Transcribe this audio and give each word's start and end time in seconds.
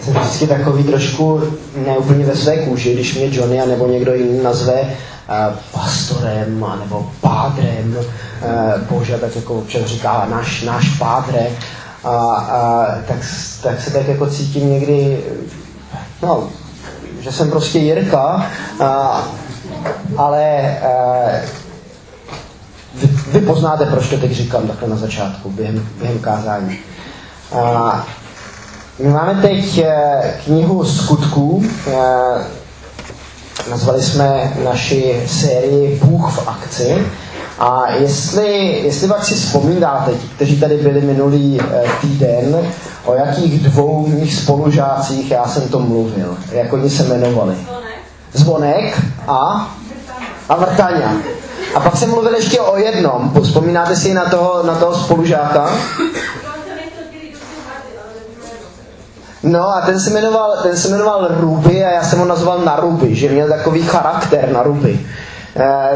jsem 0.00 0.14
vždycky 0.14 0.46
takový 0.46 0.84
trošku 0.84 1.42
neúplně 1.86 2.26
ve 2.26 2.36
své 2.36 2.56
kůži, 2.56 2.94
když 2.94 3.14
mě 3.14 3.36
Johnny 3.36 3.60
a 3.60 3.66
nebo 3.66 3.86
někdo 3.86 4.14
jiný 4.14 4.42
nazve 4.42 4.80
uh, 4.80 5.56
pastorem 5.72 6.66
nebo 6.80 7.10
pádrem. 7.20 7.96
Uh, 7.96 8.80
bohužel 8.90 9.18
tak 9.18 9.36
jako 9.36 9.54
občas 9.54 9.84
říká 9.84 10.26
náš, 10.30 10.62
náš 10.62 10.88
pádre. 10.98 11.46
A, 12.04 12.16
a 12.36 12.86
tak, 13.08 13.18
tak 13.62 13.80
se 13.80 13.90
tak 13.90 14.08
jako 14.08 14.26
cítím 14.26 14.70
někdy, 14.70 15.24
no, 16.22 16.48
že 17.20 17.32
jsem 17.32 17.50
prostě 17.50 17.78
Jirka, 17.78 18.46
a, 18.80 19.22
ale 20.16 20.76
a, 20.78 20.88
vy, 22.94 23.06
vy 23.06 23.40
poznáte, 23.40 23.86
proč 23.86 24.08
to 24.08 24.18
teď 24.18 24.32
říkám 24.32 24.68
takhle 24.68 24.88
na 24.88 24.96
začátku, 24.96 25.50
během, 25.50 25.88
během 25.98 26.18
kázání. 26.18 26.78
A, 27.52 28.06
my 28.98 29.08
máme 29.08 29.42
teď 29.42 29.78
eh, 29.78 30.40
knihu 30.44 30.84
skutků. 30.84 31.64
Eh, 31.86 32.44
nazvali 33.70 34.02
jsme 34.02 34.52
naši 34.64 35.22
sérii 35.26 36.00
Bůh 36.04 36.30
v 36.30 36.48
akci. 36.48 37.06
A 37.58 37.90
jestli, 37.92 38.80
jestli 38.84 39.08
vás 39.08 39.26
si 39.26 39.34
vzpomínáte, 39.34 40.12
ti, 40.12 40.28
kteří 40.36 40.60
tady 40.60 40.76
byli 40.76 41.00
minulý 41.00 41.60
eh, 41.60 41.82
týden, 42.00 42.56
o 43.04 43.14
jakých 43.14 43.62
dvou 43.62 44.06
mých 44.06 44.34
spolužácích 44.34 45.30
já 45.30 45.48
jsem 45.48 45.68
to 45.68 45.78
mluvil, 45.78 46.36
jak 46.52 46.72
oni 46.72 46.90
se 46.90 47.04
jmenovali. 47.04 47.54
Zvonek 48.32 49.02
a, 49.28 49.70
a 50.48 50.56
Vrtaňa. 50.56 51.16
A 51.74 51.80
pak 51.80 51.96
jsem 51.96 52.10
mluvil 52.10 52.34
ještě 52.34 52.60
o 52.60 52.76
jednom. 52.76 53.32
Vzpomínáte 53.42 53.96
si 53.96 54.14
na 54.14 54.24
toho, 54.24 54.62
na 54.66 54.74
toho 54.74 54.94
spolužáka? 54.94 55.70
No 59.46 59.68
a 59.68 59.80
ten 59.80 60.00
se 60.00 60.10
jmenoval, 60.10 60.56
ten 60.62 60.76
se 60.76 60.88
jmenoval 60.88 61.28
Ruby 61.40 61.84
a 61.84 61.90
já 61.90 62.02
jsem 62.02 62.18
ho 62.18 62.24
nazval 62.24 62.58
Naruby, 62.58 63.14
že 63.14 63.28
měl 63.28 63.48
takový 63.48 63.82
charakter 63.82 64.52
na 64.52 64.62
Ruby. 64.62 65.00
Eh, 65.00 65.25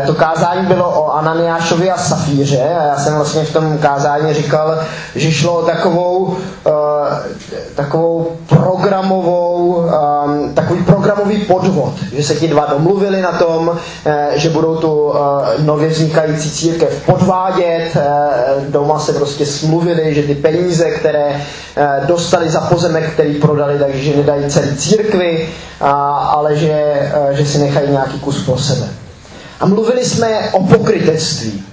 to 0.06 0.14
kázání 0.14 0.66
bylo 0.66 1.02
o 1.02 1.12
Ananiášovi 1.12 1.90
a 1.90 1.98
Safíře 1.98 2.62
a 2.80 2.82
já 2.82 2.96
jsem 2.96 3.14
vlastně 3.14 3.44
v 3.44 3.52
tom 3.52 3.78
kázání 3.78 4.34
říkal, 4.34 4.78
že 5.14 5.32
šlo 5.32 5.58
o 5.58 5.62
takovou, 5.62 6.36
eh, 6.66 6.70
takovou 7.74 8.36
programovou, 8.48 9.84
ehm, 9.84 10.54
takový 10.54 10.84
programový 10.84 11.38
podvod, 11.38 11.92
že 12.12 12.22
se 12.22 12.34
ti 12.34 12.48
dva 12.48 12.66
domluvili 12.66 13.22
na 13.22 13.32
tom, 13.32 13.78
eh, 14.06 14.28
že 14.34 14.50
budou 14.50 14.76
tu 14.76 15.14
nově 15.58 15.88
vznikající 15.88 16.50
církev 16.50 17.02
podvádět, 17.06 17.96
doma 18.68 18.98
se 18.98 19.12
prostě 19.12 19.46
smluvili, 19.46 20.14
že 20.14 20.22
ty 20.22 20.34
peníze, 20.34 20.90
které 20.90 21.42
dostali 22.06 22.50
za 22.50 22.60
pozemek, 22.60 23.12
který 23.12 23.34
prodali, 23.34 23.78
takže 23.78 24.16
nedají 24.16 24.50
celý 24.50 24.76
církvi, 24.76 25.48
ale 26.30 26.56
že, 26.56 27.12
že 27.30 27.46
si 27.46 27.58
nechají 27.58 27.90
nějaký 27.90 28.20
kus 28.20 28.44
pro 28.44 28.58
sebe. 28.58 28.99
A 29.60 29.66
mluvili 29.66 30.04
jsme 30.04 30.50
o 30.52 30.66
pokrytectví. 30.66 31.64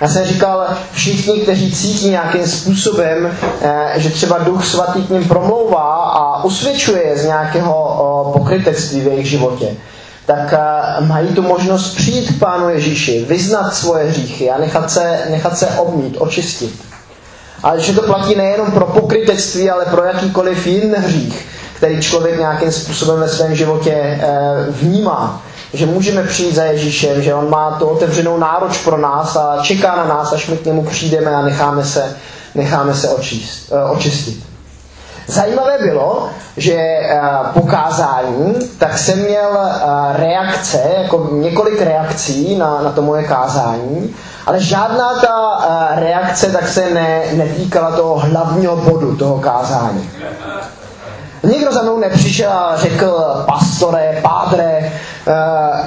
Já 0.00 0.08
jsem 0.08 0.24
říkal, 0.24 0.66
všichni, 0.92 1.40
kteří 1.40 1.72
cítí 1.72 2.10
nějakým 2.10 2.46
způsobem, 2.46 3.36
eh, 3.62 3.92
že 3.96 4.10
třeba 4.10 4.38
Duch 4.38 4.66
Svatý 4.66 5.02
k 5.02 5.10
ním 5.10 5.28
promlouvá 5.28 5.94
a 5.94 6.44
usvědčuje 6.44 7.18
z 7.18 7.24
nějakého 7.24 8.30
pokrytectví 8.32 9.00
v 9.00 9.06
jejich 9.06 9.26
životě, 9.26 9.68
tak 10.26 10.52
eh, 10.52 11.00
mají 11.00 11.28
tu 11.28 11.42
možnost 11.42 11.94
přijít 11.94 12.36
k 12.36 12.38
Pánu 12.38 12.68
Ježíši, 12.68 13.24
vyznat 13.28 13.74
svoje 13.74 14.04
hříchy 14.04 14.50
a 14.50 14.58
nechat 14.58 14.90
se, 14.90 15.20
nechat 15.30 15.58
se 15.58 15.66
obmít, 15.66 16.16
očistit. 16.18 16.74
Ale 17.62 17.80
že 17.80 17.92
to 17.92 18.02
platí 18.02 18.34
nejenom 18.34 18.72
pro 18.72 18.86
pokrytectví, 18.86 19.70
ale 19.70 19.84
pro 19.84 20.04
jakýkoliv 20.04 20.66
jiný 20.66 20.94
hřích, 20.96 21.46
který 21.76 22.00
člověk 22.00 22.38
nějakým 22.38 22.72
způsobem 22.72 23.20
ve 23.20 23.28
svém 23.28 23.54
životě 23.54 23.92
eh, 23.92 24.20
vnímá 24.68 25.42
že 25.72 25.86
můžeme 25.86 26.22
přijít 26.22 26.54
za 26.54 26.64
Ježíšem, 26.64 27.22
že 27.22 27.34
on 27.34 27.50
má 27.50 27.70
tu 27.78 27.86
otevřenou 27.86 28.38
nároč 28.38 28.78
pro 28.84 28.98
nás 28.98 29.36
a 29.36 29.58
čeká 29.62 29.96
na 29.96 30.04
nás, 30.04 30.32
až 30.32 30.48
my 30.48 30.56
k 30.56 30.64
němu 30.64 30.84
přijdeme 30.84 31.34
a 31.34 31.42
necháme 31.42 31.84
se, 31.84 32.16
necháme 32.54 32.94
se 32.94 33.08
očist, 33.08 33.72
eh, 33.72 33.90
očistit. 33.90 34.44
Zajímavé 35.26 35.78
bylo, 35.78 36.28
že 36.56 36.74
eh, 36.74 37.20
po 37.54 37.60
kázání, 37.60 38.54
tak 38.78 38.98
jsem 38.98 39.18
měl 39.18 39.58
eh, 39.58 40.16
reakce, 40.16 40.82
jako 41.02 41.28
několik 41.32 41.80
reakcí 41.80 42.56
na, 42.56 42.82
na 42.82 42.92
to 42.92 43.02
moje 43.02 43.22
kázání, 43.22 44.14
ale 44.46 44.60
žádná 44.60 45.14
ta 45.20 45.58
reakce 45.94 46.50
tak 46.52 46.68
se 46.68 46.90
ne, 46.94 47.22
netýkala 47.32 47.96
toho 47.96 48.18
hlavního 48.18 48.76
bodu 48.76 49.16
toho 49.16 49.38
kázání. 49.38 50.10
Nikdo 51.46 51.72
za 51.72 51.82
mnou 51.82 51.98
nepřišel 51.98 52.50
a 52.52 52.76
řekl, 52.76 53.16
pastore, 53.46 54.18
pádre, 54.22 54.92
uh, 55.26 55.86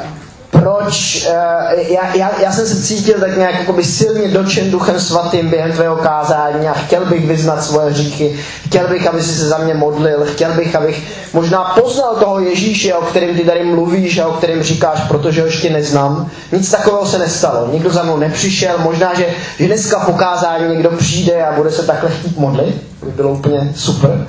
proč, 0.50 1.28
uh, 1.28 1.80
já, 1.80 2.16
já, 2.16 2.32
já 2.42 2.52
jsem 2.52 2.68
se 2.68 2.84
cítil 2.84 3.20
tak 3.20 3.38
nějak 3.38 3.60
jakoby 3.60 3.84
silně 3.84 4.28
dočen 4.28 4.72
duchem 4.72 5.00
svatým 5.00 5.50
během 5.50 5.72
tvého 5.72 5.96
kázání 5.96 6.68
a 6.68 6.74
chtěl 6.74 7.06
bych 7.06 7.28
vyznat 7.28 7.64
svoje 7.64 7.92
hříchy, 7.92 8.40
chtěl 8.66 8.88
bych, 8.88 9.08
aby 9.08 9.24
si 9.24 9.34
se 9.34 9.48
za 9.48 9.58
mě 9.58 9.74
modlil, 9.74 10.26
chtěl 10.26 10.54
bych, 10.54 10.76
abych 10.76 11.04
možná 11.34 11.64
poznal 11.64 12.16
toho 12.16 12.40
Ježíše, 12.40 12.94
o 12.94 13.02
kterém 13.02 13.36
ty 13.36 13.46
tady 13.46 13.64
mluvíš 13.64 14.20
a 14.20 14.28
o 14.28 14.32
kterém 14.32 14.64
říkáš, 14.64 15.00
protože 15.08 15.42
ho 15.42 15.48
ještě 15.48 15.70
neznám. 15.70 16.30
Nic 16.52 16.72
takového 16.72 17.06
se 17.06 17.18
nestalo, 17.18 17.68
nikdo 17.74 17.90
za 17.90 18.04
mnou 18.04 18.18
nepřišel, 18.18 18.76
možná, 18.78 19.14
že, 19.14 19.26
že 19.60 19.68
dneska 19.68 20.00
po 20.00 20.14
kázání 20.14 20.74
někdo 20.74 20.90
přijde 20.90 21.46
a 21.46 21.56
bude 21.56 21.72
se 21.72 21.84
takhle 21.84 22.10
chtít 22.10 22.38
modlit, 22.38 22.76
by 23.06 23.12
bylo 23.12 23.32
úplně 23.32 23.74
super. 23.76 24.28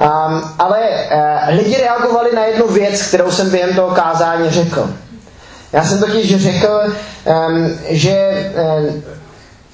Um, 0.00 0.54
ale 0.58 0.78
uh, 0.88 1.56
lidi 1.56 1.76
reagovali 1.76 2.34
na 2.34 2.44
jednu 2.44 2.68
věc, 2.68 3.02
kterou 3.02 3.30
jsem 3.30 3.50
během 3.50 3.74
toho 3.74 3.94
kázání 3.94 4.50
řekl. 4.50 4.90
Já 5.72 5.84
jsem 5.84 5.98
totiž 5.98 6.42
řekl, 6.42 6.80
um, 7.24 7.78
že 7.88 8.30
um, 8.78 9.02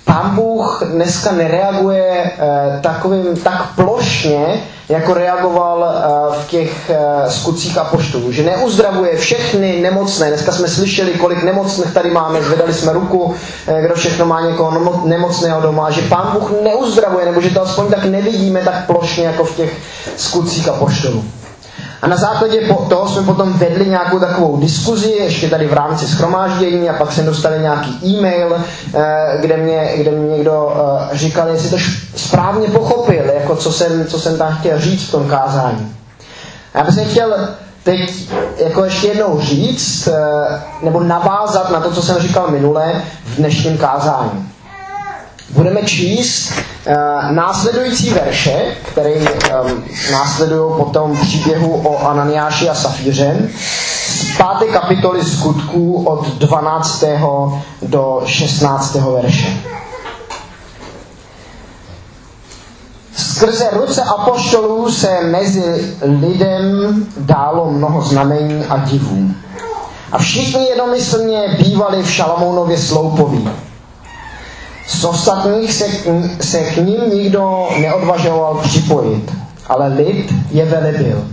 Pán 0.05 0.35
Bůh 0.35 0.83
dneska 0.93 1.33
nereaguje 1.33 2.31
uh, 2.39 2.81
takovým 2.81 3.37
tak 3.37 3.69
plošně, 3.75 4.63
jako 4.89 5.15
reagoval 5.15 5.79
uh, 5.79 6.35
v 6.35 6.49
těch 6.49 6.91
uh, 6.91 7.31
skutcích 7.31 7.79
apoštolů. 7.79 8.33
Že 8.33 8.43
neuzdravuje 8.43 9.17
všechny 9.17 9.81
nemocné. 9.81 10.29
Dneska 10.29 10.53
jsme 10.53 10.69
slyšeli, 10.69 11.11
kolik 11.11 11.43
nemocných 11.43 11.95
tady 11.95 12.11
máme, 12.11 12.43
zvedali 12.43 12.75
jsme 12.75 12.93
ruku, 12.93 13.35
kdo 13.81 13.95
všechno 13.95 14.27
má 14.27 14.41
někoho 14.41 15.03
nemocného 15.07 15.61
doma. 15.61 15.91
Že 15.91 16.03
Pán 16.03 16.31
Bůh 16.33 16.51
neuzdravuje, 16.63 17.25
nebo 17.25 17.41
že 17.41 17.51
to 17.51 17.63
aspoň 17.63 17.87
tak 17.87 18.05
nevidíme 18.05 18.61
tak 18.61 18.87
plošně, 18.87 19.25
jako 19.25 19.45
v 19.45 19.57
těch 19.57 19.77
skutcích 20.17 20.69
apoštolů. 20.69 21.25
A 22.05 22.09
na 22.09 22.17
základě 22.17 22.61
toho 22.89 23.09
jsme 23.09 23.23
potom 23.23 23.53
vedli 23.53 23.87
nějakou 23.87 24.19
takovou 24.19 24.57
diskuzi, 24.57 25.11
ještě 25.11 25.49
tady 25.49 25.67
v 25.67 25.73
rámci 25.73 26.07
schromáždění 26.07 26.91
a 26.91 26.93
pak 26.93 27.13
jsem 27.13 27.27
dostal 27.27 27.59
nějaký 27.59 28.07
e-mail, 28.07 28.57
eh, 28.95 29.39
kde 29.41 29.57
mě, 29.57 29.93
kde 29.97 30.11
mě 30.11 30.37
někdo 30.37 30.73
eh, 30.77 31.17
říkal, 31.19 31.49
jestli 31.49 31.71
to 31.71 31.77
správně 32.17 32.69
pochopil, 32.69 33.25
jako 33.35 33.57
co 33.57 33.73
jsem, 33.73 34.07
co 34.07 34.19
jsem 34.21 34.39
tam 34.39 34.57
chtěl 34.57 34.81
říct 34.81 35.09
v 35.09 35.11
tom 35.11 35.29
kázání. 35.29 35.97
A 36.75 36.79
já 36.79 36.85
bych 36.85 37.11
chtěl 37.11 37.49
teď 37.83 38.29
jako 38.65 38.85
ještě 38.85 39.07
jednou 39.07 39.41
říct, 39.41 40.07
eh, 40.07 40.63
nebo 40.83 41.01
navázat 41.01 41.71
na 41.71 41.81
to, 41.81 41.93
co 41.93 42.03
jsem 42.03 42.19
říkal 42.19 42.51
minule 42.51 43.03
v 43.25 43.37
dnešním 43.37 43.79
kázání 43.79 44.54
budeme 45.55 45.83
číst 45.83 46.53
uh, 46.53 47.33
následující 47.33 48.11
verše, 48.11 48.75
které 48.83 49.15
um, 49.15 49.85
následují 50.13 50.73
po 50.77 50.85
tom 50.85 51.17
příběhu 51.17 51.81
o 51.85 52.07
Ananiáši 52.09 52.69
a 52.69 52.75
Safíře 52.75 53.49
z 54.07 54.37
páté 54.39 54.67
kapitoly 54.67 55.25
skutků 55.25 56.05
od 56.05 56.29
12. 56.29 57.05
do 57.83 58.23
16. 58.27 58.95
verše. 58.95 59.57
Skrze 63.17 63.69
ruce 63.73 64.03
apoštolů 64.03 64.93
se 64.93 65.21
mezi 65.21 65.97
lidem 66.03 67.07
dálo 67.17 67.71
mnoho 67.71 68.03
znamení 68.03 68.65
a 68.65 68.79
divů. 68.79 69.31
A 70.13 70.19
všichni 70.19 70.67
jednomyslně 70.69 71.57
bývali 71.59 72.03
v 72.03 72.11
Šalamounově 72.11 72.79
sloupoví. 72.79 73.49
Z 74.87 75.05
ostatních 75.05 75.73
se, 75.73 75.85
se 76.41 76.61
k 76.61 76.77
ním 76.77 77.01
nikdo 77.13 77.69
neodvažoval 77.81 78.61
připojit, 78.63 79.33
ale 79.69 79.89
lid 79.89 80.35
je 80.51 80.65
velebil. 80.65 81.25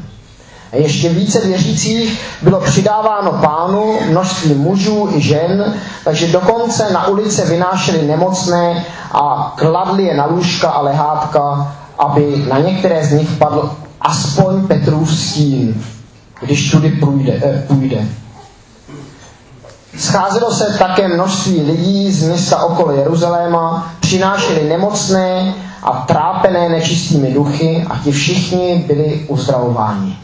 A 0.71 0.75
ještě 0.75 1.09
více 1.09 1.41
věřících 1.41 2.21
bylo 2.41 2.59
přidáváno 2.59 3.31
pánu, 3.31 3.99
množství 4.09 4.53
mužů 4.53 5.09
i 5.15 5.21
žen, 5.21 5.73
takže 6.03 6.27
dokonce 6.27 6.93
na 6.93 7.07
ulice 7.07 7.45
vynášeli 7.45 8.07
nemocné 8.07 8.85
a 9.11 9.53
kladli 9.57 10.03
je 10.03 10.17
na 10.17 10.25
lůžka 10.25 10.69
a 10.69 10.81
lehátka, 10.81 11.75
aby 11.99 12.45
na 12.49 12.59
některé 12.59 13.05
z 13.05 13.11
nich 13.11 13.29
padl 13.31 13.71
aspoň 14.01 14.67
Petrův 14.67 15.15
stín, 15.15 15.83
když 16.41 16.71
tudy 16.71 16.89
půjde. 16.89 17.39
Eh, 17.43 17.63
půjde. 17.67 18.07
Scházelo 19.97 20.51
se 20.51 20.75
také 20.79 21.07
množství 21.07 21.61
lidí 21.61 22.11
z 22.11 22.27
města 22.27 22.63
okolo 22.63 22.91
Jeruzaléma, 22.91 23.93
přinášeli 23.99 24.69
nemocné 24.69 25.53
a 25.83 25.91
trápené 26.07 26.69
nečistými 26.69 27.33
duchy 27.33 27.85
a 27.89 27.97
ti 28.03 28.11
všichni 28.11 28.83
byli 28.87 29.25
uzdravováni. 29.27 30.17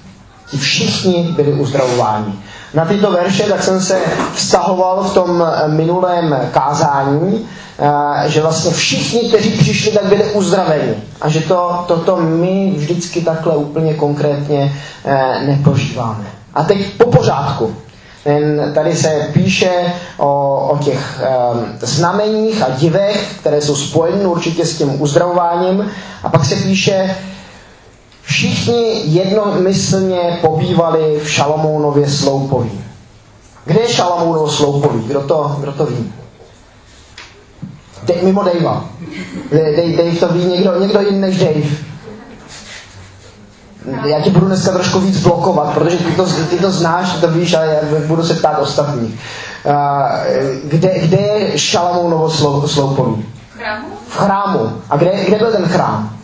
Ti 0.52 0.58
všichni 0.58 1.34
byli 1.36 1.54
uzdravováni. 1.54 2.34
Na 2.74 2.86
tyto 2.86 3.12
verše 3.12 3.44
tak 3.44 3.64
jsem 3.64 3.82
se 3.82 4.00
vztahoval 4.34 5.04
v 5.04 5.14
tom 5.14 5.44
minulém 5.68 6.36
kázání, 6.52 7.46
eh, 7.80 8.30
že 8.30 8.42
vlastně 8.42 8.72
všichni, 8.72 9.20
kteří 9.20 9.50
přišli, 9.50 9.92
tak 9.92 10.06
byli 10.06 10.24
uzdraveni. 10.24 10.96
A 11.22 11.30
že 11.30 11.40
to, 11.40 11.84
toto 11.88 12.18
my 12.18 12.74
vždycky 12.78 13.22
takhle 13.22 13.58
úplně 13.58 13.94
konkrétně 13.94 14.74
eh, 15.06 15.46
neprožíváme. 15.46 16.26
A 16.56 16.64
teď 16.64 16.98
po 16.98 17.06
pořádku. 17.06 17.76
Ten, 18.28 18.72
tady 18.76 18.96
se 18.96 19.30
píše 19.34 19.94
o, 20.18 20.58
o 20.72 20.78
těch 20.78 21.22
um, 21.54 21.66
znameních 21.82 22.62
a 22.62 22.70
divech, 22.70 23.36
které 23.40 23.62
jsou 23.62 23.76
spojeny 23.76 24.26
určitě 24.26 24.66
s 24.66 24.78
tím 24.78 25.02
uzdravováním. 25.02 25.92
A 26.24 26.30
pak 26.30 26.46
se 26.46 26.56
píše, 26.56 27.16
všichni 28.22 29.02
jednomyslně 29.06 30.40
pobývali 30.42 31.20
v 31.24 31.30
Šalamounově 31.30 32.10
sloupoví. 32.10 32.82
Kde 33.66 33.82
je 33.82 33.90
Šalamounovo 33.90 34.50
sloupoví? 34.50 35.04
Kdo 35.08 35.22
to, 35.22 35.56
kdo 35.60 35.72
to 35.72 35.86
ví? 35.86 36.14
De, 38.04 38.14
mimo 38.24 38.44
Dave. 38.44 38.82
Dave, 39.52 39.98
Dave 39.98 40.16
to 40.20 40.28
ví, 40.28 40.46
někdo, 40.46 40.80
někdo 40.80 41.02
jiný 41.02 41.20
než 41.22 41.38
Dave 41.38 41.68
já 44.06 44.22
tě 44.22 44.30
budu 44.30 44.46
dneska 44.46 44.72
trošku 44.72 45.00
víc 45.00 45.20
blokovat, 45.20 45.74
protože 45.74 45.98
ty 45.98 46.12
to, 46.12 46.26
ty 46.26 46.60
to 46.60 46.72
znáš, 46.72 47.14
ty 47.14 47.22
to 47.22 47.28
víš, 47.28 47.54
ale 47.54 47.68
já 47.68 48.00
budu 48.08 48.24
se 48.24 48.34
ptát 48.34 48.60
ostatních. 48.60 49.20
Uh, 49.66 49.74
kde, 50.64 51.00
kde 51.00 51.18
je 51.18 51.58
Šalamounovo 51.60 52.30
sloupoví? 52.68 53.26
V 53.50 53.58
chrámu. 53.58 53.88
V 54.08 54.18
chrámu. 54.18 54.72
A 54.90 54.98
kde, 54.98 55.12
kde 55.26 55.38
byl 55.38 55.52
ten 55.52 55.66
chrám? 55.66 56.18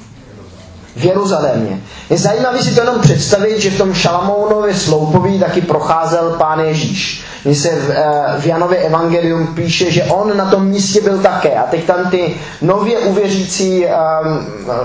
v 0.95 1.06
Jeruzalémě. 1.06 1.81
Je 2.10 2.18
zajímavé 2.18 2.63
si 2.63 2.75
to 2.75 2.81
jenom 2.81 3.01
představit, 3.01 3.60
že 3.62 3.71
v 3.71 3.77
tom 3.77 3.94
Šalamounově 3.94 4.75
sloupoví 4.75 5.39
taky 5.39 5.62
procházel 5.62 6.30
pán 6.30 6.60
Ježíš. 6.60 7.24
Mně 7.45 7.56
se 7.56 7.69
v, 7.69 7.90
eh, 7.90 8.40
v 8.40 8.45
Janově 8.45 8.78
evangelium 8.78 9.48
píše, 9.48 9.92
že 9.92 10.04
on 10.04 10.38
na 10.38 10.51
tom 10.51 10.66
místě 10.66 11.01
byl 11.01 11.18
také. 11.19 11.56
A 11.56 11.63
teď 11.63 11.84
tam 11.84 12.10
ty 12.12 12.36
nově 12.62 13.00
uvěřící 13.00 13.86
um, 13.86 13.92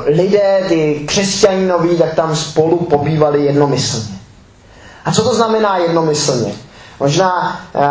lidé, 0.06 0.64
ty 0.68 1.02
křesťaní 1.06 1.66
noví, 1.66 1.96
tak 1.96 2.14
tam 2.14 2.36
spolu 2.36 2.76
pobývali 2.76 3.44
jednomyslně. 3.44 4.18
A 5.04 5.12
co 5.12 5.22
to 5.22 5.34
znamená 5.34 5.76
jednomyslně? 5.76 6.52
Možná 7.00 7.60
uh, 7.74 7.82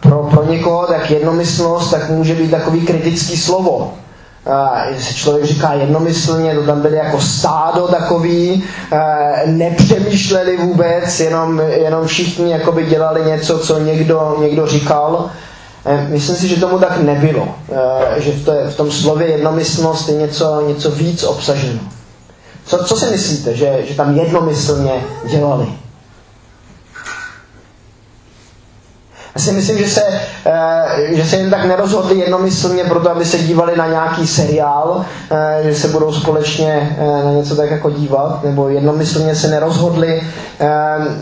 pro, 0.00 0.22
pro 0.22 0.44
někoho 0.44 0.86
tak 0.86 1.10
jednomyslnost 1.10 1.90
tak 1.90 2.10
může 2.10 2.34
být 2.34 2.50
takový 2.50 2.80
kritický 2.80 3.36
slovo 3.36 3.94
se 4.98 5.14
člověk 5.14 5.44
říká 5.44 5.72
jednomyslně, 5.72 6.54
to 6.54 6.62
tam 6.62 6.80
byli 6.80 6.96
jako 6.96 7.20
stádo 7.20 7.88
takový, 7.88 8.64
nepřemýšleli 9.46 10.56
vůbec, 10.56 11.20
jenom, 11.20 11.60
jenom 11.60 12.06
všichni 12.06 12.50
jakoby 12.50 12.86
dělali 12.86 13.24
něco, 13.24 13.58
co 13.58 13.78
někdo, 13.78 14.36
někdo 14.40 14.66
říkal. 14.66 15.30
E, 15.86 16.06
myslím 16.08 16.36
si, 16.36 16.48
že 16.48 16.60
tomu 16.60 16.78
tak 16.78 16.98
nebylo, 16.98 17.48
e, 18.16 18.20
že 18.20 18.32
v, 18.32 18.44
to, 18.44 18.52
v 18.70 18.76
tom 18.76 18.90
slově 18.90 19.26
jednomyslnost 19.26 20.08
je 20.08 20.14
něco, 20.14 20.60
něco 20.68 20.90
víc 20.90 21.24
obsaženo. 21.24 21.80
Co, 22.66 22.84
co 22.84 22.96
si 22.96 23.10
myslíte, 23.10 23.54
že, 23.56 23.78
že 23.88 23.94
tam 23.94 24.16
jednomyslně 24.16 25.04
dělali? 25.30 25.66
Si 29.38 29.52
myslím, 29.52 29.78
že 29.78 29.88
se, 29.88 30.02
eh, 30.46 31.14
že 31.16 31.24
se 31.24 31.36
jen 31.36 31.50
tak 31.50 31.64
nerozhodli 31.64 32.18
jednomyslně 32.18 32.84
proto, 32.84 33.10
aby 33.10 33.24
se 33.24 33.38
dívali 33.38 33.76
na 33.76 33.86
nějaký 33.86 34.26
seriál, 34.26 35.04
eh, 35.30 35.60
že 35.62 35.74
se 35.74 35.88
budou 35.88 36.12
společně 36.12 36.96
eh, 36.98 37.24
na 37.24 37.32
něco 37.32 37.56
tak 37.56 37.70
jako 37.70 37.90
dívat, 37.90 38.44
nebo 38.44 38.68
jednomyslně 38.68 39.34
se 39.34 39.48
nerozhodli, 39.48 40.22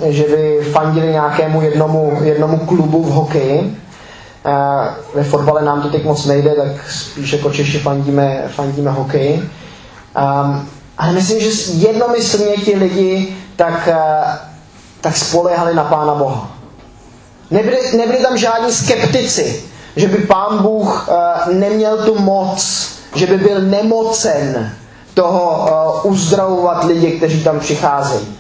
že 0.09 0.23
by 0.23 0.61
fandili 0.73 1.07
nějakému 1.07 1.63
jednomu, 1.63 2.19
jednomu 2.23 2.59
klubu 2.59 3.03
v 3.03 3.11
hokeji. 3.11 3.77
Ve 5.15 5.25
fotbale 5.25 5.65
nám 5.65 5.83
to 5.83 5.89
teď 5.89 6.05
moc 6.05 6.27
nejde, 6.27 6.51
tak 6.51 6.91
spíš 6.91 7.33
jako 7.33 7.51
Češi 7.51 7.79
fandíme, 7.79 8.43
fandíme 8.49 8.91
hokeji. 8.91 9.51
Ale 10.99 11.13
myslím, 11.13 11.41
že 11.41 11.73
jednomyslně 11.73 12.57
ti 12.57 12.77
lidi 12.77 13.37
tak, 13.57 13.89
tak 15.01 15.17
spolehali 15.17 15.75
na 15.75 15.85
Pána 15.85 16.15
Boha. 16.15 16.56
Nebyli, 17.51 17.97
nebyli 17.97 18.23
tam 18.23 18.39
žádní 18.39 18.73
skeptici, 18.73 19.65
že 19.97 20.09
by 20.09 20.19
pán 20.19 20.59
Bůh 20.63 21.09
uh, 21.09 21.55
neměl 21.55 22.05
tu 22.05 22.19
moc, 22.19 22.89
že 23.15 23.27
by 23.27 23.37
byl 23.37 23.61
nemocen 23.61 24.73
toho 25.15 25.69
uh, 26.05 26.13
uzdravovat 26.13 26.85
lidi, 26.85 27.11
kteří 27.11 27.45
tam 27.45 27.61
přicházejí. 27.61 28.37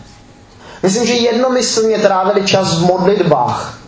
Myslím, 0.82 1.06
že 1.06 1.14
jednomyslně 1.14 1.98
trávili 1.98 2.46
čas 2.46 2.78
v 2.78 2.86
modlitbách. 2.86 3.78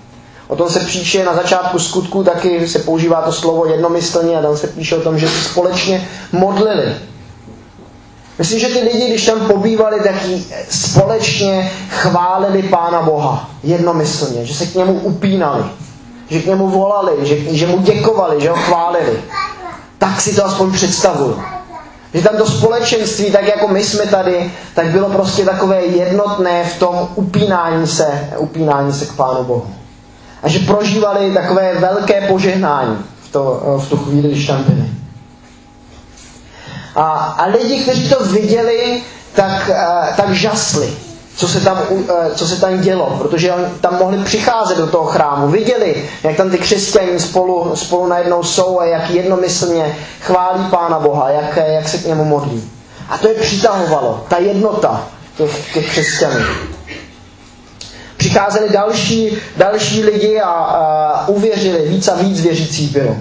O 0.48 0.56
tom 0.56 0.68
se 0.68 0.80
píše 0.80 1.24
na 1.24 1.34
začátku 1.34 1.78
skutku, 1.78 2.24
taky 2.24 2.68
se 2.68 2.78
používá 2.78 3.22
to 3.22 3.32
slovo 3.32 3.66
jednomyslně 3.66 4.38
a 4.38 4.42
tam 4.42 4.56
se 4.56 4.66
píše 4.66 4.96
o 4.96 5.00
tom, 5.00 5.18
že 5.18 5.28
se 5.28 5.48
společně 5.48 6.08
modlili. 6.32 6.94
Myslím, 8.38 8.60
že 8.60 8.66
ty 8.66 8.78
lidi, 8.80 9.08
když 9.08 9.26
tam 9.26 9.40
pobývali, 9.40 10.00
tak 10.00 10.14
společně 10.70 11.70
chválili 11.90 12.62
Pána 12.62 13.02
Boha 13.02 13.50
jednomyslně, 13.62 14.44
že 14.44 14.54
se 14.54 14.66
k 14.66 14.74
němu 14.74 14.92
upínali, 14.92 15.64
že 16.30 16.42
k 16.42 16.46
němu 16.46 16.68
volali, 16.68 17.12
že, 17.22 17.36
že 17.56 17.66
mu 17.66 17.78
děkovali, 17.78 18.40
že 18.40 18.50
ho 18.50 18.56
chválili. 18.56 19.20
Tak 19.98 20.20
si 20.20 20.34
to 20.36 20.44
aspoň 20.44 20.72
představuju. 20.72 21.42
Že 22.14 22.22
tam 22.22 22.36
to 22.36 22.46
společenství, 22.46 23.30
tak 23.30 23.46
jako 23.46 23.68
my 23.68 23.84
jsme 23.84 24.06
tady, 24.06 24.52
tak 24.74 24.86
bylo 24.86 25.08
prostě 25.08 25.44
takové 25.44 25.84
jednotné 25.84 26.64
v 26.64 26.78
tom 26.78 27.08
upínání 27.14 27.86
se, 27.86 28.30
upínání 28.38 28.92
se 28.92 29.06
k 29.06 29.12
Pánu 29.12 29.44
Bohu. 29.44 29.66
A 30.42 30.48
že 30.48 30.58
prožívali 30.58 31.34
takové 31.34 31.74
velké 31.78 32.20
požehnání 32.28 32.98
v, 33.22 33.32
to, 33.32 33.62
v 33.78 33.90
tu 33.90 33.96
chvíli, 33.96 34.28
když 34.28 34.46
tam 34.46 34.64
byli. 34.64 34.97
A, 36.98 37.10
a 37.38 37.46
lidi, 37.46 37.82
kteří 37.82 38.08
to 38.08 38.24
viděli, 38.24 39.02
tak, 39.34 39.68
uh, 39.68 40.16
tak 40.16 40.34
žasli, 40.34 40.92
co 41.36 41.48
se, 41.48 41.60
tam, 41.60 41.82
uh, 41.90 42.04
co 42.34 42.48
se 42.48 42.60
tam 42.60 42.80
dělo, 42.80 43.16
protože 43.18 43.52
oni 43.52 43.64
tam 43.80 43.98
mohli 43.98 44.24
přicházet 44.24 44.78
do 44.78 44.86
toho 44.86 45.04
chrámu, 45.04 45.48
viděli, 45.48 46.08
jak 46.22 46.36
tam 46.36 46.50
ty 46.50 46.58
křesťaní 46.58 47.20
spolu, 47.20 47.76
spolu 47.76 48.06
najednou 48.06 48.42
jsou 48.42 48.80
a 48.80 48.84
jak 48.84 49.10
jednomyslně 49.10 49.96
chválí 50.20 50.64
Pána 50.70 50.98
Boha, 50.98 51.30
jak, 51.30 51.56
jak 51.56 51.88
se 51.88 51.98
k 51.98 52.06
němu 52.06 52.24
modlí. 52.24 52.70
A 53.08 53.18
to 53.18 53.28
je 53.28 53.34
přitahovalo, 53.34 54.24
ta 54.28 54.38
jednota 54.38 55.06
těch, 55.36 55.74
těch 55.74 55.90
křesťanů. 55.90 56.40
Přicházeli 58.16 58.68
další, 58.68 59.38
další 59.56 60.04
lidi 60.04 60.40
a, 60.40 60.50
a 60.50 61.28
uvěřili, 61.28 61.88
víc 61.88 62.08
a 62.08 62.14
víc 62.14 62.40
věřících 62.40 62.90
bylo. 62.90 63.16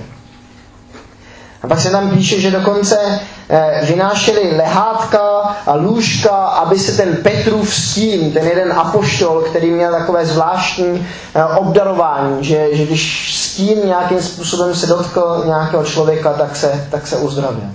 Pak 1.68 1.80
se 1.80 1.90
tam 1.90 2.10
píše, 2.10 2.42
že 2.42 2.52
dokonce 2.52 3.20
eh, 3.50 3.82
vynášeli 3.84 4.58
lehátka 4.58 5.20
a 5.66 5.76
lůžka, 5.76 6.36
aby 6.36 6.80
se 6.80 6.92
ten 6.92 7.16
Petrův 7.16 7.76
stín, 7.76 8.32
ten 8.32 8.48
jeden 8.48 8.74
apoštol, 8.74 9.42
který 9.42 9.72
měl 9.72 9.92
takové 9.92 10.26
zvláštní 10.26 11.08
eh, 11.36 11.44
obdarování, 11.44 12.44
že, 12.44 12.76
že 12.76 12.86
když 12.86 13.36
stín 13.36 13.80
nějakým 13.86 14.22
způsobem 14.22 14.76
se 14.76 14.88
dotkl 14.88 15.44
nějakého 15.46 15.84
člověka, 15.84 16.34
tak 16.34 16.56
se, 16.56 16.88
tak 16.92 17.08
se 17.08 17.18
uzdravil 17.18 17.70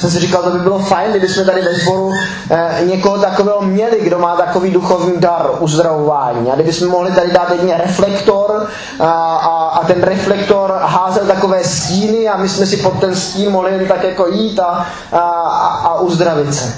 jsem 0.00 0.10
si 0.10 0.18
říkal, 0.18 0.42
to 0.42 0.50
by 0.50 0.58
bylo 0.58 0.78
fajn, 0.78 1.10
kdyby 1.10 1.28
jsme 1.28 1.44
tady 1.44 1.62
ve 1.62 1.74
sboru 1.74 2.12
eh, 2.50 2.80
někoho 2.84 3.18
takového 3.18 3.60
měli, 3.60 4.00
kdo 4.00 4.18
má 4.18 4.36
takový 4.36 4.70
duchovní 4.70 5.20
dar 5.20 5.50
uzdravování. 5.58 6.50
A 6.50 6.54
kdyby 6.54 6.72
jsme 6.72 6.86
mohli 6.86 7.12
tady 7.12 7.32
dát 7.32 7.50
jedně 7.50 7.76
reflektor 7.84 8.66
a, 9.00 9.10
a, 9.36 9.68
a 9.68 9.84
ten 9.86 10.02
reflektor 10.02 10.78
házel 10.82 11.26
takové 11.26 11.64
stíny 11.64 12.28
a 12.28 12.36
my 12.36 12.48
jsme 12.48 12.66
si 12.66 12.76
pod 12.76 13.00
ten 13.00 13.16
stín 13.16 13.50
mohli 13.50 13.72
jen 13.72 13.88
tak 13.88 14.02
jako 14.02 14.26
jít 14.26 14.60
a, 14.60 14.86
a, 15.12 15.18
a 15.84 16.00
uzdravit 16.00 16.54
se. 16.54 16.74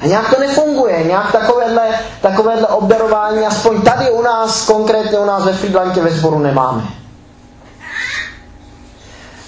A 0.00 0.06
nějak 0.06 0.34
to 0.34 0.40
nefunguje, 0.40 1.04
nějak 1.04 1.32
takovéhle, 1.32 1.88
takovéhle 2.20 2.66
obdarování, 2.66 3.46
aspoň 3.46 3.82
tady 3.82 4.10
u 4.10 4.22
nás, 4.22 4.66
konkrétně 4.66 5.18
u 5.18 5.24
nás 5.24 5.44
ve 5.44 5.52
Friedlandě 5.52 6.02
ve 6.02 6.10
sboru 6.10 6.38
nemáme. 6.38 7.01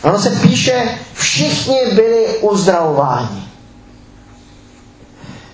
Ono 0.05 0.19
se 0.19 0.31
píše, 0.31 0.99
všichni 1.15 1.79
byli 1.95 2.27
uzdravováni. 2.41 3.45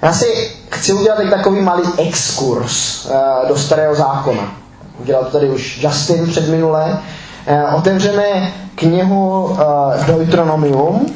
Já 0.02 0.12
si 0.12 0.50
chci 0.70 0.92
udělat 0.92 1.16
teď 1.16 1.30
takový 1.30 1.60
malý 1.60 1.82
exkurs 1.98 3.04
uh, 3.04 3.48
do 3.48 3.56
starého 3.56 3.94
zákona. 3.94 4.54
Udělal 4.98 5.24
to 5.24 5.30
tady 5.30 5.50
už 5.50 5.78
Justin 5.82 6.26
před 6.26 6.48
minulé. 6.48 6.98
Uh, 7.50 7.74
otevřeme 7.74 8.52
knihu 8.74 9.44
uh, 9.44 9.58
Deuteronomium. 10.06 11.14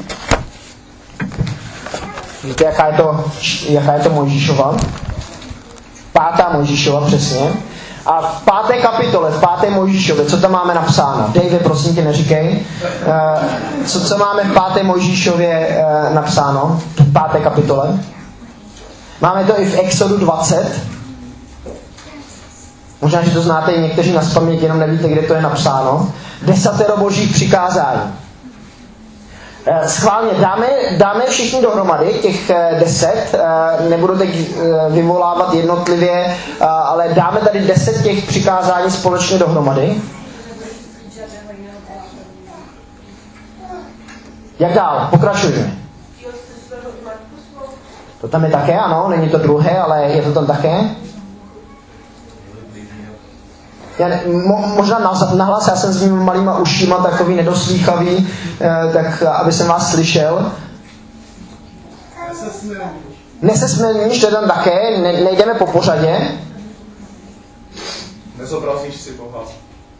Víte, 2.44 2.64
jaká 2.64 2.86
je 2.86 2.92
to, 2.92 3.24
jaká 3.68 3.92
je 3.92 4.00
to 4.00 4.10
Mojžíšova? 4.10 4.76
Pátá 6.12 6.50
Mojžíšova 6.52 7.06
přesně. 7.06 7.52
A 8.06 8.20
v 8.20 8.44
páté 8.44 8.76
kapitole, 8.76 9.30
v 9.30 9.40
páté 9.40 9.70
Mojžíšově, 9.70 10.24
co 10.24 10.36
tam 10.36 10.52
máme 10.52 10.74
napsáno? 10.74 11.28
Dave, 11.34 11.58
prosím 11.58 11.94
tě, 11.94 12.04
neříkej. 12.04 12.66
Uh, 13.06 13.86
co, 13.86 14.00
co 14.00 14.18
máme 14.18 14.44
v 14.44 14.52
páté 14.54 14.82
Mojžíšově 14.82 15.68
uh, 16.08 16.14
napsáno? 16.14 16.80
V 16.96 17.12
páté 17.12 17.40
kapitole? 17.40 17.98
Máme 19.20 19.44
to 19.44 19.60
i 19.60 19.64
v 19.64 19.78
Exodu 19.78 20.16
20. 20.18 20.82
Možná, 23.02 23.22
že 23.22 23.30
to 23.30 23.42
znáte 23.42 23.72
i 23.72 23.80
někteří 23.82 24.12
na 24.12 24.22
spaměť, 24.22 24.62
jenom 24.62 24.78
nevíte, 24.78 25.08
kde 25.08 25.22
to 25.22 25.34
je 25.34 25.42
napsáno. 25.42 26.12
Desatero 26.42 26.96
božích 26.96 27.32
přikázání. 27.32 28.23
Eh, 29.66 29.88
schválně 29.88 30.30
dáme, 30.40 30.66
dáme 30.96 31.26
všichni 31.26 31.62
dohromady, 31.62 32.12
těch 32.12 32.50
eh, 32.50 32.76
deset, 32.80 33.34
eh, 33.34 33.88
nebudu 33.88 34.18
teď 34.18 34.54
vyvolávat 34.90 35.54
jednotlivě, 35.54 36.36
ale 36.60 37.08
dáme 37.08 37.40
tady 37.40 37.60
deset 37.60 38.02
těch 38.02 38.24
přikázání 38.26 38.90
společně 38.90 39.38
dohromady. 39.38 39.94
Jak 44.58 44.72
dál? 44.72 45.08
Pokračujeme. 45.10 45.72
To 48.20 48.28
tam 48.28 48.44
je 48.44 48.50
také, 48.50 48.78
ano, 48.78 49.08
není 49.08 49.28
to 49.28 49.38
druhé, 49.38 49.78
ale 49.78 50.02
je 50.02 50.22
to 50.22 50.32
tam 50.32 50.46
také. 50.46 50.80
Já 53.98 54.08
ne, 54.08 54.20
mo, 54.26 54.66
možná 54.76 54.98
nahlas, 55.34 55.68
já 55.68 55.76
jsem 55.76 55.92
s 55.92 56.02
ním 56.02 56.16
malýma 56.16 56.58
ušima 56.58 56.96
takový 56.96 57.34
nedoslýchavý, 57.34 58.28
eh, 58.60 58.90
tak 58.92 59.22
aby 59.22 59.52
jsem 59.52 59.68
vás 59.68 59.90
slyšel. 59.90 60.52
Nesesmělníš, 63.42 64.20
to 64.20 64.30
tam 64.30 64.48
také, 64.48 64.98
ne, 64.98 65.12
nejdeme 65.12 65.54
po 65.54 65.66
pořadě. 65.66 66.18
Nezobrazíš 68.38 69.00
si 69.00 69.12
Boha 69.12 69.44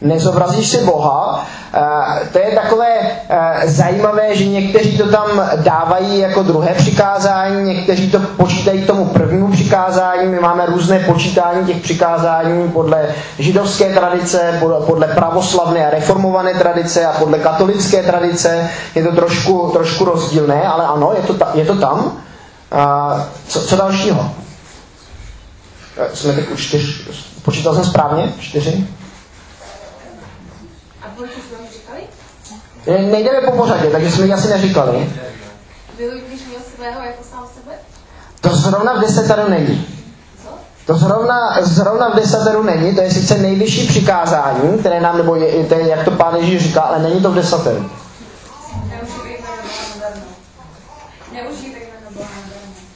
nezobrazíš 0.04 0.68
si 0.68 0.84
Boha. 0.84 1.46
Eh, 1.74 2.28
to 2.32 2.38
je 2.38 2.54
takové 2.54 2.86
eh, 3.28 3.62
zajímavé, 3.64 4.36
že 4.36 4.44
někteří 4.44 4.98
to 4.98 5.08
tam 5.08 5.50
dávají 5.56 6.18
jako 6.18 6.42
druhé 6.42 6.74
přikázání, 6.74 7.64
někteří 7.74 8.10
to 8.10 8.18
počítají 8.20 8.82
tomu 8.82 9.04
prvnímu 9.04 9.52
přikázání. 9.52 10.28
My 10.28 10.40
máme 10.40 10.66
různé 10.66 10.98
počítání 10.98 11.66
těch 11.66 11.82
přikázání 11.82 12.68
podle 12.68 13.06
židovské 13.38 13.94
tradice, 13.94 14.60
podle 14.86 15.06
pravoslavné 15.06 15.86
a 15.86 15.90
reformované 15.90 16.54
tradice 16.54 17.06
a 17.06 17.12
podle 17.12 17.38
katolické 17.38 18.02
tradice. 18.02 18.70
Je 18.94 19.04
to 19.04 19.12
trošku, 19.12 19.70
trošku 19.72 20.04
rozdílné, 20.04 20.62
ale 20.62 20.86
ano, 20.86 21.12
je 21.16 21.22
to, 21.22 21.34
ta, 21.34 21.50
je 21.54 21.64
to 21.64 21.74
tam. 21.74 22.12
Co, 23.48 23.60
co 23.60 23.76
dalšího? 23.76 24.30
Eh, 25.96 26.16
jsme 26.16 26.32
teď 26.32 26.50
u 26.50 26.56
čtyř, 26.56 27.08
počítal 27.42 27.74
jsem 27.74 27.84
správně? 27.84 28.32
Čtyři? 28.40 28.86
Nejdeme 32.86 33.40
po 33.40 33.56
pořadě, 33.56 33.90
takže 33.90 34.10
jsme 34.10 34.26
ji 34.26 34.32
asi 34.32 34.48
neříkali. 34.48 35.12
Svého 36.76 37.02
jako 37.02 37.24
sám 37.30 37.48
sebe? 37.54 37.74
To 38.40 38.56
zrovna 38.56 38.92
v 38.94 39.00
deseteru 39.00 39.48
není. 39.48 39.86
To 40.86 40.94
zrovna, 40.94 41.58
zrovna 41.60 42.08
v 42.08 42.16
desateru 42.16 42.62
není, 42.62 42.94
to 42.94 43.00
je 43.00 43.10
sice 43.10 43.38
nejvyšší 43.38 43.88
přikázání, 43.88 44.78
které 44.78 45.00
nám, 45.00 45.16
nebo 45.16 45.34
je, 45.34 45.64
to 45.64 45.74
je, 45.74 45.88
jak 45.88 46.04
to 46.04 46.10
pán 46.10 46.36
Ježíš 46.36 46.62
říká, 46.62 46.80
ale 46.80 46.98
není 46.98 47.20
to 47.20 47.30
v 47.30 47.34
desateru. 47.34 47.90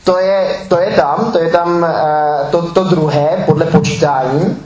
To 0.04 0.18
je, 0.18 0.66
to 0.68 0.80
je 0.80 0.90
tam, 0.90 1.32
to 1.32 1.38
je 1.38 1.50
tam 1.50 1.82
uh, 1.82 2.50
to, 2.50 2.72
to 2.72 2.84
druhé, 2.84 3.44
podle 3.46 3.66
počítání. 3.66 4.64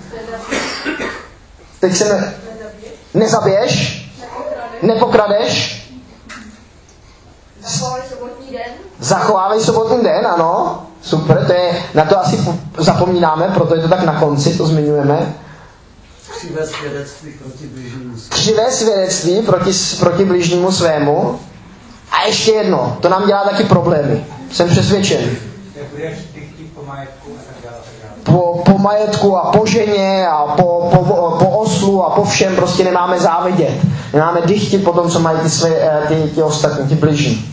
Teď 1.81 1.97
se 1.97 2.35
nezaběž, 3.15 4.03
nepokradeš. 4.83 5.79
Zachovávej 7.63 8.09
sobotní 8.09 8.51
den. 8.53 8.73
Zachovávej 9.01 9.61
sobotní 9.61 10.03
den, 10.03 10.27
ano. 10.27 10.83
Super, 11.03 11.47
to 11.47 11.53
je, 11.53 11.83
na 11.95 12.05
to 12.05 12.19
asi 12.19 12.39
zapomínáme, 12.79 13.51
proto 13.55 13.75
je 13.75 13.83
to 13.83 13.89
tak 13.89 14.03
na 14.03 14.21
konci, 14.21 14.57
to 14.57 14.67
zmiňujeme. 14.67 15.35
Křivé 16.39 16.67
svědectví 16.67 17.33
proti 17.33 17.67
bližnímu 17.67 18.17
svému. 18.17 18.31
Křivé 18.31 18.73
svědectví 18.73 19.43
proti, 19.43 19.71
proti 20.01 20.25
bližnímu 20.25 20.73
svému. 20.73 21.41
A 22.11 22.27
ještě 22.27 22.53
jedno, 22.53 22.97
to 23.01 23.09
nám 23.09 23.27
dělá 23.27 23.45
taky 23.45 23.65
problémy. 23.65 24.27
Jsem 24.53 24.69
přesvědčen. 24.69 25.37
po 26.75 26.83
majetku 26.87 27.31
Po, 28.23 28.63
po 28.65 28.79
majetku 28.79 29.37
a 29.37 29.53
po 29.53 29.67
ženě 29.67 30.27
a 30.29 30.47
po, 30.47 30.89
po, 30.93 31.05
po 31.39 31.52
oslu 31.83 32.05
a 32.05 32.11
po 32.11 32.25
všem 32.25 32.57
prostě 32.57 32.85
nemáme 32.85 33.21
závidět. 33.21 33.75
Nemáme 34.13 34.41
dychty 34.45 34.79
po 34.79 34.93
tom, 34.93 35.11
co 35.11 35.21
mají 35.21 35.39
ty, 35.39 35.51
své, 35.51 35.69
eh, 35.69 36.03
ty, 36.09 36.31
ty 36.35 36.43
ostatní, 36.43 36.89
ty 36.89 36.95
bližní. 36.95 37.45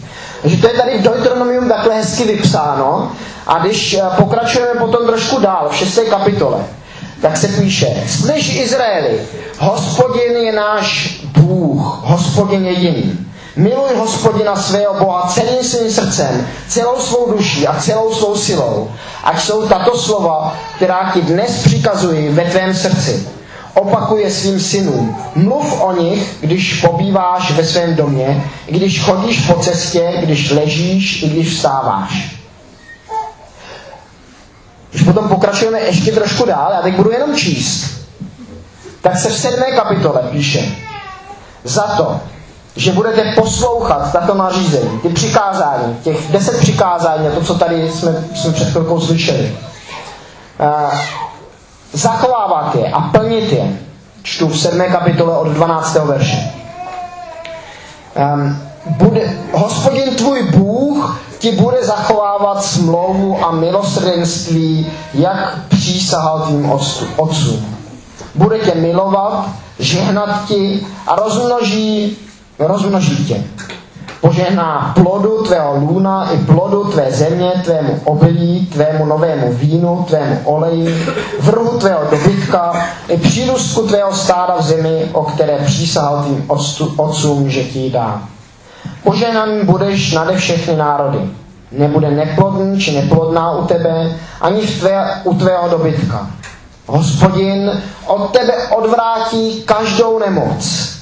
Takže 0.42 0.58
to 0.58 0.68
je 0.68 0.74
tady 0.74 0.98
v 0.98 1.02
Deuteronomium 1.02 1.70
takhle 1.70 1.96
hezky 1.96 2.24
vypsáno. 2.24 3.12
A 3.48 3.60
když 3.60 3.94
eh, 3.94 4.02
pokračujeme 4.18 4.80
potom 4.80 5.08
trošku 5.08 5.40
dál, 5.40 5.68
v 5.72 5.76
6. 5.76 6.00
kapitole, 6.10 6.66
tak 7.22 7.38
se 7.38 7.48
píše, 7.48 8.04
slyš 8.08 8.56
Izraeli, 8.56 9.20
hospodin 9.60 10.38
je 10.38 10.52
náš 10.52 11.20
Bůh, 11.38 12.00
hospodin 12.04 12.66
jediný. 12.66 13.26
Miluj 13.56 13.96
hospodina 13.96 14.56
svého 14.56 14.94
Boha 14.94 15.30
celým 15.34 15.64
svým 15.64 15.92
srdcem, 15.92 16.48
celou 16.68 17.00
svou 17.00 17.32
duší 17.32 17.68
a 17.68 17.82
celou 17.82 18.14
svou 18.14 18.36
silou. 18.36 18.92
Ať 19.24 19.42
jsou 19.42 19.68
tato 19.68 19.98
slova, 19.98 20.56
která 20.76 21.12
ti 21.14 21.22
dnes 21.22 21.64
přikazují 21.64 22.30
ve 22.30 22.44
tvém 22.44 22.74
srdci 22.74 23.39
opakuje 23.74 24.32
svým 24.32 24.60
synům. 24.60 25.16
Mluv 25.36 25.82
o 25.82 26.02
nich, 26.02 26.38
když 26.42 26.82
pobýváš 26.82 27.52
ve 27.52 27.66
svém 27.66 27.96
domě, 27.96 28.44
když 28.66 29.02
chodíš 29.04 29.40
po 29.40 29.54
cestě, 29.54 30.14
když 30.20 30.52
ležíš 30.52 31.24
i 31.24 31.30
když 31.30 31.56
vstáváš. 31.56 32.36
Když 34.92 35.04
potom 35.04 35.30
pokračujeme 35.30 35.80
ještě 35.80 36.12
trošku 36.12 36.46
dál, 36.46 36.72
já 36.74 36.82
teď 36.82 36.96
budu 36.96 37.12
jenom 37.12 37.36
číst, 37.36 38.00
tak 39.02 39.18
se 39.18 39.30
v 39.30 39.38
sedmé 39.38 39.66
kapitole 39.72 40.22
píše 40.32 40.72
za 41.64 41.82
to, 41.82 42.20
že 42.76 42.92
budete 42.92 43.34
poslouchat 43.36 44.12
tato 44.12 44.34
nařízení, 44.34 45.00
ty 45.00 45.10
přikázání, 45.10 45.98
těch 46.04 46.32
deset 46.32 46.60
přikázání, 46.60 47.28
to, 47.36 47.44
co 47.44 47.56
tady 47.56 47.92
jsme, 47.92 48.28
jsme 48.36 48.54
před 48.54 48.70
chvilkou 48.70 49.00
slyšeli. 49.00 49.58
Uh, 50.60 50.94
zachovávat 51.94 52.76
je 52.76 52.92
a 52.92 53.02
plnit 53.02 53.52
je. 53.52 53.78
Čtu 54.24 54.48
v 54.48 54.60
7. 54.60 54.82
kapitole 54.92 55.38
od 55.38 55.48
12. 55.48 55.96
verše. 55.96 56.52
Um, 58.16 58.58
bude, 58.86 59.38
hospodin 59.54 60.16
tvůj 60.16 60.44
Bůh 60.44 61.20
ti 61.40 61.52
bude 61.52 61.86
zachovávat 61.86 62.64
smlouvu 62.64 63.46
a 63.46 63.52
milosrdenství, 63.52 64.92
jak 65.14 65.60
přísahal 65.68 66.40
tvým 66.40 66.72
otcům. 67.18 67.76
Bude 68.36 68.60
tě 68.60 68.76
milovat, 68.76 69.50
žehnat 69.80 70.46
ti 70.48 70.86
a 71.08 71.16
rozmnoží, 71.16 72.18
rozmnoží 72.60 73.26
tě 73.26 73.44
požehná 74.22 74.94
plodu 74.96 75.44
tvého 75.44 75.76
lůna 75.76 76.32
i 76.32 76.38
plodu 76.38 76.84
tvé 76.84 77.12
země, 77.12 77.52
tvému 77.64 78.00
obilí, 78.04 78.66
tvému 78.66 79.06
novému 79.06 79.54
vínu, 79.54 80.06
tvému 80.08 80.40
oleji, 80.44 81.06
vrhu 81.40 81.78
tvého 81.78 82.02
dobytka 82.12 82.88
i 83.08 83.18
přírůstku 83.18 83.88
tvého 83.88 84.14
stáda 84.14 84.56
v 84.58 84.62
zemi, 84.62 85.10
o 85.12 85.24
které 85.24 85.58
přísahal 85.66 86.24
tvým 86.24 86.46
otcům, 86.98 87.50
že 87.50 87.64
ti 87.64 87.90
dá. 87.90 88.22
Poženaný 89.04 89.64
budeš 89.64 90.14
nade 90.14 90.38
všechny 90.38 90.76
národy. 90.76 91.20
Nebude 91.72 92.12
neplodný 92.12 92.80
či 92.80 92.96
neplodná 92.96 93.52
u 93.52 93.66
tebe, 93.66 94.16
ani 94.42 94.62
v 94.62 94.80
tvé, 94.80 95.22
u 95.24 95.34
tvého 95.34 95.70
dobytka. 95.70 96.28
Hospodin 96.88 97.82
od 98.08 98.32
tebe 98.32 98.54
odvrátí 98.68 99.64
každou 99.66 100.20
nemoc 100.20 100.99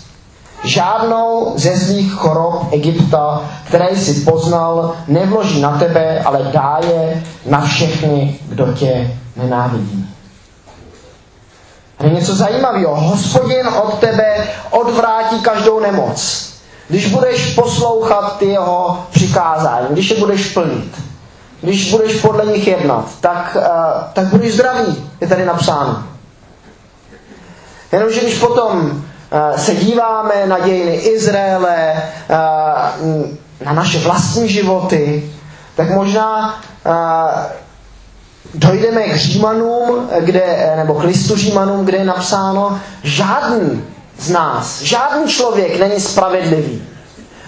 Žádnou 0.64 1.54
ze 1.56 1.78
zlých 1.78 2.14
chorob 2.14 2.68
Egypta, 2.72 3.42
které 3.68 3.96
jsi 3.96 4.14
poznal, 4.14 4.96
nevloží 5.08 5.62
na 5.62 5.78
tebe, 5.78 6.20
ale 6.26 6.40
dá 6.54 6.80
je 6.88 7.24
na 7.46 7.62
všechny, 7.62 8.40
kdo 8.50 8.74
tě 8.74 9.12
nenávidí. 9.36 10.10
Je 12.04 12.10
něco 12.10 12.36
zajímavého. 12.36 12.96
Hospodin 12.96 13.68
od 13.68 14.00
tebe 14.00 14.48
odvrátí 14.70 15.42
každou 15.42 15.80
nemoc. 15.80 16.48
Když 16.88 17.08
budeš 17.08 17.56
poslouchat 17.56 18.38
ty 18.38 18.46
jeho 18.46 19.06
přikázání, 19.12 19.88
když 19.90 20.10
je 20.10 20.18
budeš 20.18 20.54
plnit, 20.54 21.04
když 21.62 21.92
budeš 21.92 22.22
podle 22.22 22.46
nich 22.46 22.68
jednat, 22.68 23.06
tak, 23.22 23.58
uh, 23.60 23.64
tak 24.14 24.26
budeš 24.26 24.54
zdravý, 24.54 24.96
je 25.22 25.28
tady 25.28 25.46
napsáno. 25.46 26.04
Jenomže 27.92 28.20
když 28.20 28.40
potom 28.40 29.04
se 29.55 29.75
díváme 29.75 30.34
na 30.46 30.60
dějiny 30.60 30.96
Izraele, 30.96 32.03
eh, 32.29 33.65
na 33.65 33.74
naše 33.74 34.00
vlastní 34.00 34.50
životy, 34.50 35.31
tak 35.75 35.89
možná 35.89 36.60
eh, 36.86 36.91
dojdeme 38.53 39.03
k 39.03 39.15
Římanům, 39.15 40.10
kde, 40.19 40.74
nebo 40.75 40.93
k 40.93 41.03
listu 41.03 41.36
Římanům, 41.36 41.86
kde 41.86 41.98
je 41.98 42.05
napsáno, 42.05 42.79
žádný 43.03 43.84
z 44.19 44.29
nás, 44.29 44.81
žádný 44.81 45.31
člověk 45.31 45.79
není 45.79 46.01
spravedlivý. 46.01 46.84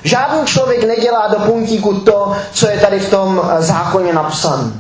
Žádný 0.04 0.46
člověk 0.46 0.84
nedělá 0.84 1.28
do 1.28 1.40
puntíku 1.40 1.94
to, 1.94 2.36
co 2.52 2.68
je 2.68 2.80
tady 2.80 3.00
v 3.00 3.10
tom 3.10 3.42
eh, 3.44 3.62
zákoně 3.62 4.14
napsané. 4.14 4.72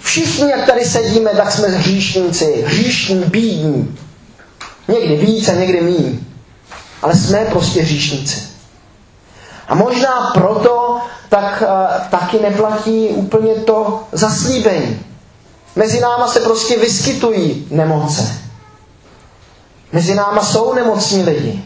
Všichni, 0.00 0.50
jak 0.50 0.66
tady 0.66 0.84
sedíme, 0.84 1.30
tak 1.30 1.52
jsme 1.52 1.68
hříšníci, 1.68 2.64
hříšní, 2.66 3.24
bídní. 3.24 3.98
Někdy 4.88 5.16
víc 5.16 5.48
a 5.48 5.52
někdy 5.52 5.80
míň. 5.80 6.27
Ale 7.02 7.14
jsme 7.14 7.44
prostě 7.44 7.82
hříšníci. 7.82 8.48
A 9.68 9.74
možná 9.74 10.30
proto 10.34 10.98
tak, 11.28 11.62
uh, 11.62 12.08
taky 12.10 12.38
neplatí 12.40 13.08
úplně 13.08 13.54
to 13.54 14.02
zaslíbení. 14.12 15.00
Mezi 15.76 16.00
náma 16.00 16.28
se 16.28 16.40
prostě 16.40 16.78
vyskytují 16.78 17.66
nemoce. 17.70 18.38
Mezi 19.92 20.14
náma 20.14 20.44
jsou 20.44 20.74
nemocní 20.74 21.22
lidi. 21.22 21.64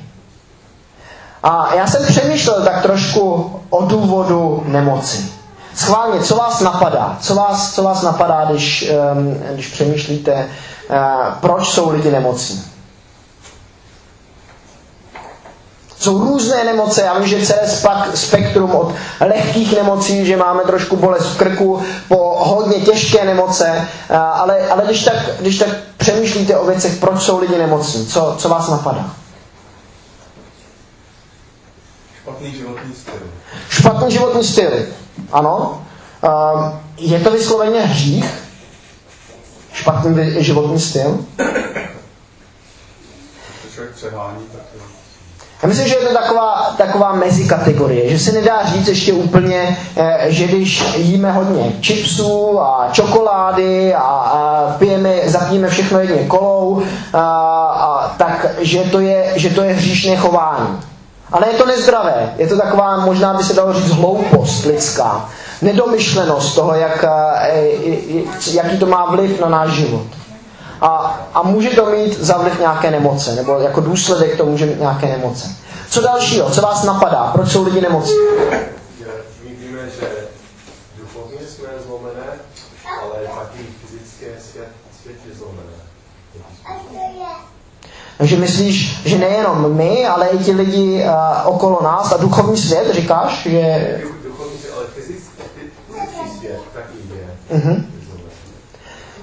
A 1.43 1.75
já 1.75 1.87
jsem 1.87 2.07
přemýšlel 2.07 2.65
tak 2.65 2.83
trošku 2.83 3.53
o 3.71 3.85
důvodu 3.85 4.63
nemoci. 4.67 5.33
Schválně, 5.75 6.21
co 6.21 6.37
vás 6.37 6.61
napadá? 6.61 7.19
Co 7.21 7.35
vás, 7.35 7.75
co 7.75 7.83
vás 7.83 8.03
napadá, 8.03 8.45
když, 8.51 8.91
když 9.55 9.67
přemýšlíte, 9.69 10.49
uh, 10.91 10.97
proč 11.41 11.69
jsou 11.69 11.91
lidi 11.91 12.11
nemocní? 12.11 12.72
Jsou 16.03 16.19
různé 16.19 16.65
nemoce, 16.65 17.03
já 17.03 17.19
vím, 17.19 17.27
že 17.29 17.47
celé 17.47 17.69
spektrum 18.15 18.71
od 18.71 18.95
lehkých 19.21 19.77
nemocí, 19.77 20.27
že 20.27 20.37
máme 20.37 20.63
trošku 20.63 20.97
bolest 20.97 21.27
v 21.27 21.39
krku, 21.39 21.83
po 22.09 22.45
hodně 22.45 22.81
těžké 22.81 23.25
nemoce, 23.25 23.89
ale, 24.33 24.69
ale 24.69 24.85
když, 24.85 25.05
tak, 25.05 25.15
když 25.41 25.59
tak 25.59 25.69
přemýšlíte 25.97 26.59
o 26.59 26.67
věcech, 26.67 26.97
proč 26.97 27.23
jsou 27.23 27.41
lidi 27.41 27.59
nemocní, 27.59 28.07
co, 28.07 28.35
co 28.39 28.49
vás 28.49 28.69
napadá? 28.69 29.11
Špatný 32.23 32.55
životní 32.55 32.95
styl. 32.95 33.15
Špatný 33.69 34.11
životní 34.13 34.45
styl, 34.45 34.71
ano. 35.33 35.85
Je 36.97 37.21
to 37.21 37.31
vysloveně 37.31 37.81
hřích? 37.81 38.35
Špatný 39.73 40.45
životní 40.45 40.81
styl? 40.81 41.25
Když 43.63 43.75
člověk 43.75 43.95
přehání, 43.95 44.47
tak. 44.53 44.63
Já 45.63 45.69
myslím, 45.69 45.89
že 45.89 45.95
je 45.95 46.07
to 46.07 46.15
taková, 46.15 46.75
taková 46.77 47.13
mezikategorie, 47.13 48.11
že 48.11 48.19
se 48.19 48.33
nedá 48.33 48.67
říct 48.67 48.89
ještě 48.89 49.13
úplně, 49.13 49.79
eh, 49.97 50.27
že 50.29 50.47
když 50.47 50.85
jíme 50.97 51.33
hodně 51.33 51.73
chipsů 51.83 52.61
a 52.61 52.89
čokolády 52.93 53.95
a, 53.95 54.01
a 54.01 54.75
pijeme, 54.79 55.15
zapijeme 55.25 55.69
všechno 55.69 56.01
jedně 56.01 56.27
kolou, 56.27 56.83
a, 57.13 57.19
a, 57.67 58.09
tak 58.19 58.47
že 58.59 58.79
to, 58.79 59.01
je, 59.01 59.33
že 59.37 59.51
to 59.51 59.63
je 59.63 59.75
hříšné 59.75 60.17
chování. 60.17 60.81
Ale 61.33 61.49
je 61.53 61.59
to 61.59 61.67
nezdravé, 61.67 62.35
je 62.39 62.47
to 62.47 62.57
taková, 62.57 62.97
možná 62.97 63.35
by 63.35 63.45
se 63.45 63.55
dalo 63.55 63.73
říct, 63.73 63.91
hloupost 63.91 64.65
lidská, 64.65 65.29
nedomyšlenost 65.63 66.55
toho, 66.55 66.75
jak, 66.75 67.05
eh, 67.05 67.69
jaký 68.53 68.79
to 68.79 68.87
má 68.87 69.07
vliv 69.11 69.41
na 69.41 69.49
náš 69.49 69.71
život. 69.71 70.07
A, 70.83 70.89
a 71.35 71.43
může 71.43 71.71
to 71.71 71.87
mít 71.87 72.21
za 72.21 72.39
vliv 72.39 72.59
nějaké 72.59 72.91
nemoce, 72.91 73.35
nebo 73.35 73.59
jako 73.59 73.81
důsledek 73.81 74.37
to 74.37 74.47
může 74.47 74.67
mít 74.67 74.81
nějaké 74.81 75.07
nemoce. 75.07 75.49
Co 75.91 76.01
dalšího? 76.01 76.51
Co 76.51 76.61
vás 76.61 76.85
napadá? 76.85 77.31
Proč 77.33 77.49
jsou 77.49 77.65
lidi 77.65 77.81
nemocní? 77.81 78.17
My 79.45 79.55
víme, 79.55 79.91
že 80.01 80.09
duchovně 80.99 81.47
jsme 81.47 81.69
zlomené, 81.87 82.27
ale 83.03 83.15
taky 83.15 83.67
fyzické 83.81 84.27
svět, 84.51 84.69
svět 85.03 85.17
je 85.29 85.35
zlomené. 85.35 85.73
Takže 88.19 88.37
myslíš, 88.37 89.01
že 89.05 89.19
nejenom 89.19 89.77
my, 89.77 90.07
ale 90.07 90.29
i 90.29 90.39
ti 90.39 90.53
lidi 90.53 91.05
uh, 91.05 91.11
okolo 91.55 91.83
nás 91.83 92.13
a 92.13 92.17
duchovní 92.17 92.57
svět, 92.57 92.95
říkáš, 92.95 93.43
že... 93.43 94.01
Duchovní 94.25 94.59
svět, 94.59 94.73
ale 94.77 94.85
fyzický, 94.95 95.43
fyzický 95.95 96.39
svět 96.39 96.61
taky 96.75 96.97
je. 97.15 97.59
Uh-huh. 97.59 97.85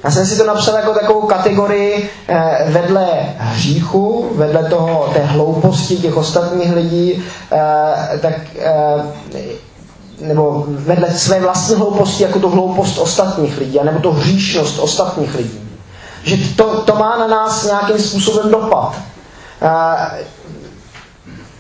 Já 0.04 0.12
jsem 0.12 0.26
si 0.26 0.38
to 0.38 0.46
napsal 0.46 0.76
jako 0.76 0.94
takovou 0.94 1.22
kategorii 1.22 2.10
eh, 2.28 2.66
vedle 2.68 3.08
hříchu, 3.38 4.30
vedle 4.36 4.64
toho, 4.64 5.10
té 5.14 5.20
hlouposti 5.20 5.98
těch 5.98 6.18
ostatních 6.18 6.74
lidí, 6.74 7.24
eh, 7.52 8.20
tak, 8.22 8.34
eh, 8.60 9.04
nebo 10.22 10.66
vedle 10.68 11.12
své 11.12 11.40
vlastní 11.40 11.76
hlouposti 11.76 12.24
jako 12.24 12.40
to 12.40 12.50
hloupost 12.50 12.98
ostatních 12.98 13.58
lidí, 13.58 13.80
nebo 13.84 14.00
to 14.00 14.12
hříšnost 14.12 14.80
ostatních 14.80 15.36
lidí. 15.36 15.60
Že 16.24 16.38
to, 16.56 16.82
to 16.82 16.96
má 16.96 17.18
na 17.18 17.28
nás 17.28 17.66
nějakým 17.66 18.00
způsobem 18.00 18.52
dopad. 18.52 18.96
Eh, 19.62 20.24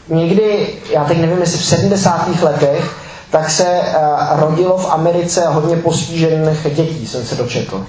někdy, 0.09 0.67
já 0.93 1.03
teď 1.03 1.17
nevím, 1.17 1.39
jestli 1.39 1.59
v 1.59 1.65
70. 1.65 2.41
letech, 2.41 2.95
tak 3.31 3.49
se 3.49 3.65
eh, 3.67 3.95
rodilo 4.31 4.77
v 4.77 4.91
Americe 4.91 5.47
hodně 5.47 5.75
postižených 5.75 6.67
dětí, 6.75 7.07
jsem 7.07 7.25
se 7.25 7.35
dočetl. 7.35 7.85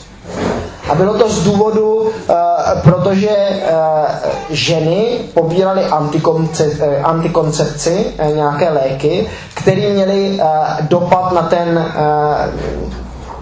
A 0.91 0.95
bylo 0.95 1.15
to 1.15 1.29
z 1.29 1.45
důvodu, 1.45 1.95
uh, 2.01 2.37
protože 2.83 3.29
uh, 3.29 4.07
ženy 4.51 5.19
pobíraly 5.35 5.85
antikoncepci, 5.85 6.83
uh, 6.83 6.95
antikoncepci 7.03 8.07
nějaké 8.35 8.71
léky, 8.71 9.27
které 9.55 9.91
měly 9.91 10.41
dopad 10.81 11.33
na 11.33 11.43
ten, 11.43 11.93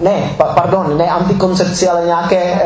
ne, 0.00 0.30
pa, 0.36 0.44
pardon, 0.44 0.98
ne 0.98 1.10
antikoncepci, 1.10 1.88
ale 1.88 2.04
nějaké, 2.04 2.60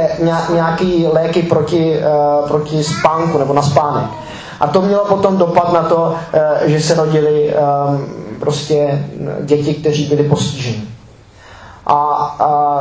nějaký 0.53 1.07
léky 1.13 1.43
proti, 1.43 2.01
proti 2.49 2.85
spánku 2.85 3.39
nebo 3.39 3.53
na 3.53 3.63
spánek. 3.63 4.11
A 4.61 4.67
to 4.67 4.83
mělo 4.83 5.05
potom 5.05 5.37
dopad 5.37 5.73
na 5.73 5.83
to, 5.83 6.15
že 6.65 6.81
se 6.81 6.95
rodily 6.95 7.55
um, 7.55 8.07
prostě 8.41 9.05
děti, 9.41 9.75
kteří 9.75 10.05
byli 10.05 10.23
postiženi. 10.23 10.85
A, 11.87 11.95
a 12.39 12.81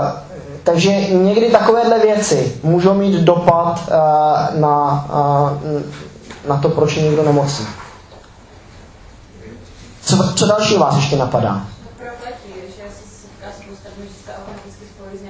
takže 0.63 0.91
někdy 1.01 1.51
takovéhle 1.51 1.99
věci 1.99 2.59
můžou 2.63 2.93
mít 2.93 3.21
dopad 3.21 3.81
uh, 3.87 4.59
na, 4.59 5.05
uh, 5.63 5.81
na 6.47 6.57
to, 6.57 6.69
proč 6.69 6.97
je 6.97 7.03
někdo 7.03 7.23
nemocný. 7.23 7.65
Co, 10.01 10.33
co 10.35 10.47
další 10.47 10.77
vás 10.77 10.95
ještě 10.95 11.15
napadá? 11.15 11.65
Prokletí, 11.97 12.53
že 12.67 12.83
se 12.89 13.03
setká 13.21 13.47
spousta 13.61 13.89
lidí, 13.97 14.13
že 14.17 14.25
se 14.25 14.31
automaticky 14.37 14.85
spojí 14.95 15.17
s 15.17 15.21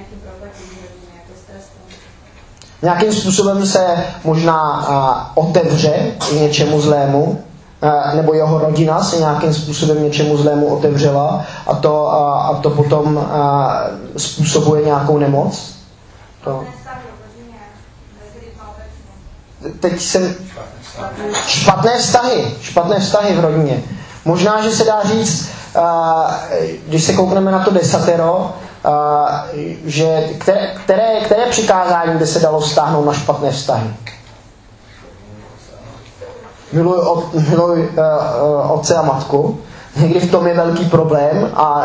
nějakým 2.83 3.13
způsobem 3.13 3.65
se 3.65 4.05
možná 4.23 4.87
uh, 5.35 5.45
otevře 5.45 6.11
něčemu 6.39 6.81
zlému, 6.81 7.43
nebo 8.13 8.33
jeho 8.33 8.59
rodina 8.59 9.03
se 9.03 9.17
nějakým 9.17 9.53
způsobem 9.53 10.03
něčemu 10.03 10.37
zlému 10.37 10.67
otevřela 10.67 11.45
a 11.67 11.75
to, 11.75 12.07
a, 12.07 12.59
to 12.61 12.69
potom 12.69 13.17
a, 13.17 13.83
způsobuje 14.17 14.85
nějakou 14.85 15.17
nemoc. 15.17 15.75
To. 16.43 16.63
Teď 19.79 20.01
jsem... 20.01 20.35
Špatné 21.47 21.97
vztahy. 21.97 22.55
Špatné 22.61 22.99
vztahy 22.99 23.35
v 23.35 23.39
rodině. 23.39 23.83
Možná, 24.25 24.61
že 24.61 24.71
se 24.71 24.83
dá 24.83 25.03
říct, 25.03 25.49
a, 25.75 26.39
když 26.87 27.03
se 27.03 27.13
koukneme 27.13 27.51
na 27.51 27.59
to 27.59 27.71
desatero, 27.71 28.53
že 29.85 30.29
které, 30.39 30.67
které, 30.83 31.21
které 31.25 31.45
přikázání 31.45 32.17
by 32.17 32.27
se 32.27 32.39
dalo 32.39 32.61
stáhnout 32.61 33.05
na 33.05 33.13
špatné 33.13 33.51
vztahy? 33.51 33.93
Miluj, 36.71 36.97
od, 36.97 37.34
miluj 37.49 37.79
uh, 37.79 37.86
uh, 37.86 38.71
otce 38.71 38.95
a 38.95 39.01
matku. 39.01 39.60
Někdy 39.95 40.19
v 40.19 40.31
tom 40.31 40.47
je 40.47 40.53
velký 40.53 40.86
problém 40.86 41.51
a 41.55 41.84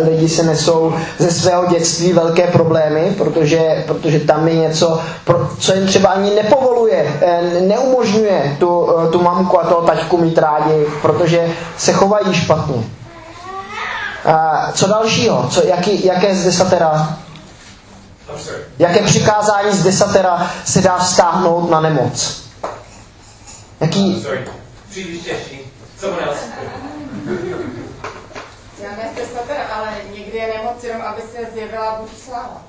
uh, 0.00 0.08
lidi 0.08 0.28
se 0.28 0.42
nesou 0.42 0.94
ze 1.18 1.30
svého 1.30 1.66
dětství 1.66 2.12
velké 2.12 2.46
problémy, 2.46 3.14
protože, 3.18 3.84
protože 3.86 4.20
tam 4.20 4.48
je 4.48 4.54
něco, 4.56 5.00
pro, 5.24 5.48
co 5.58 5.74
jim 5.74 5.86
třeba 5.86 6.08
ani 6.08 6.34
nepovoluje, 6.34 7.20
uh, 7.22 7.68
neumožňuje 7.68 8.56
tu, 8.58 8.78
uh, 8.80 9.10
tu 9.10 9.22
mamku 9.22 9.60
a 9.60 9.64
toho 9.64 9.82
taťku 9.82 10.16
mít 10.16 10.38
rádi, 10.38 10.86
protože 11.02 11.48
se 11.78 11.92
chovají 11.92 12.34
špatně. 12.34 12.76
Uh, 12.76 14.72
co 14.72 14.86
dalšího? 14.86 15.46
Co, 15.50 15.66
jaký, 15.66 16.06
jaké 16.06 16.34
z 16.34 16.44
desatera? 16.44 17.16
Jaké 18.78 19.02
přikázání 19.02 19.72
z 19.72 19.82
desatera 19.82 20.46
se 20.64 20.80
dá 20.82 20.98
vztáhnout 20.98 21.70
na 21.70 21.80
nemoc? 21.80 22.45
Jaký... 23.80 24.22
Sorry. 24.22 24.40
Příliš 24.90 25.22
těžší. 25.22 25.60
Someone 26.00 26.26
else. 26.26 26.46
Já 28.82 28.90
nejste 29.02 29.34
satr, 29.34 29.54
ale 29.76 29.88
někdy 30.14 30.38
je 30.38 30.54
nemoc 30.56 30.84
jenom, 30.84 31.02
aby 31.02 31.22
se 31.22 31.52
zjevila 31.54 31.98
Boží 32.00 32.16
sláva. 32.16 32.62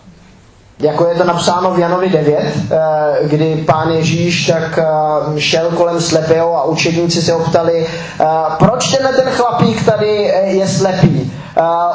Jako 0.80 1.08
je 1.08 1.16
to 1.16 1.24
napsáno 1.24 1.74
v 1.74 1.80
Janovi 1.80 2.10
9, 2.10 2.54
eh, 2.72 2.78
kdy 3.24 3.64
pán 3.68 3.90
Ježíš 3.90 4.48
tak 4.48 4.78
eh, 4.78 5.40
šel 5.40 5.72
kolem 5.72 6.02
slepého 6.02 6.58
a 6.58 6.64
učedníci 6.64 7.22
se 7.22 7.34
ho 7.34 7.40
ptali, 7.40 7.88
eh, 7.88 8.26
proč 8.60 8.92
tenhle 8.92 9.14
ten 9.14 9.30
chlapík 9.30 9.86
tady 9.86 10.34
je 10.44 10.68
slepý? 10.68 11.34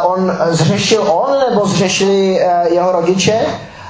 On 0.04 0.38
zřešil 0.50 1.02
on 1.12 1.38
nebo 1.50 1.66
zřešili 1.66 2.40
jeho 2.70 2.92
rodiče? 2.92 3.40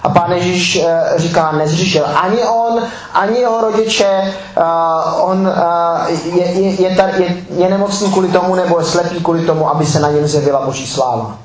A 0.03 0.09
pán 0.09 0.33
Ježíš 0.33 0.79
uh, 0.79 0.87
říká, 1.17 1.53
nezřešil 1.53 2.07
ani 2.07 2.45
on, 2.45 2.83
ani 3.13 3.39
jeho 3.39 3.61
rodiče, 3.61 4.35
uh, 4.57 5.31
on 5.31 5.47
uh, 5.47 6.37
je, 6.37 6.45
je, 6.45 6.83
je, 6.83 6.97
tar, 6.97 7.11
je, 7.21 7.37
je 7.51 7.71
nemocný 7.71 8.13
kvůli 8.13 8.29
tomu, 8.29 8.55
nebo 8.55 8.79
je 8.79 8.85
slepý 8.85 9.21
kvůli 9.21 9.47
tomu, 9.47 9.71
aby 9.71 9.87
se 9.87 10.01
na 10.01 10.11
něm 10.11 10.27
zjevila 10.27 10.67
Boží 10.67 10.87
sláva. 10.87 11.39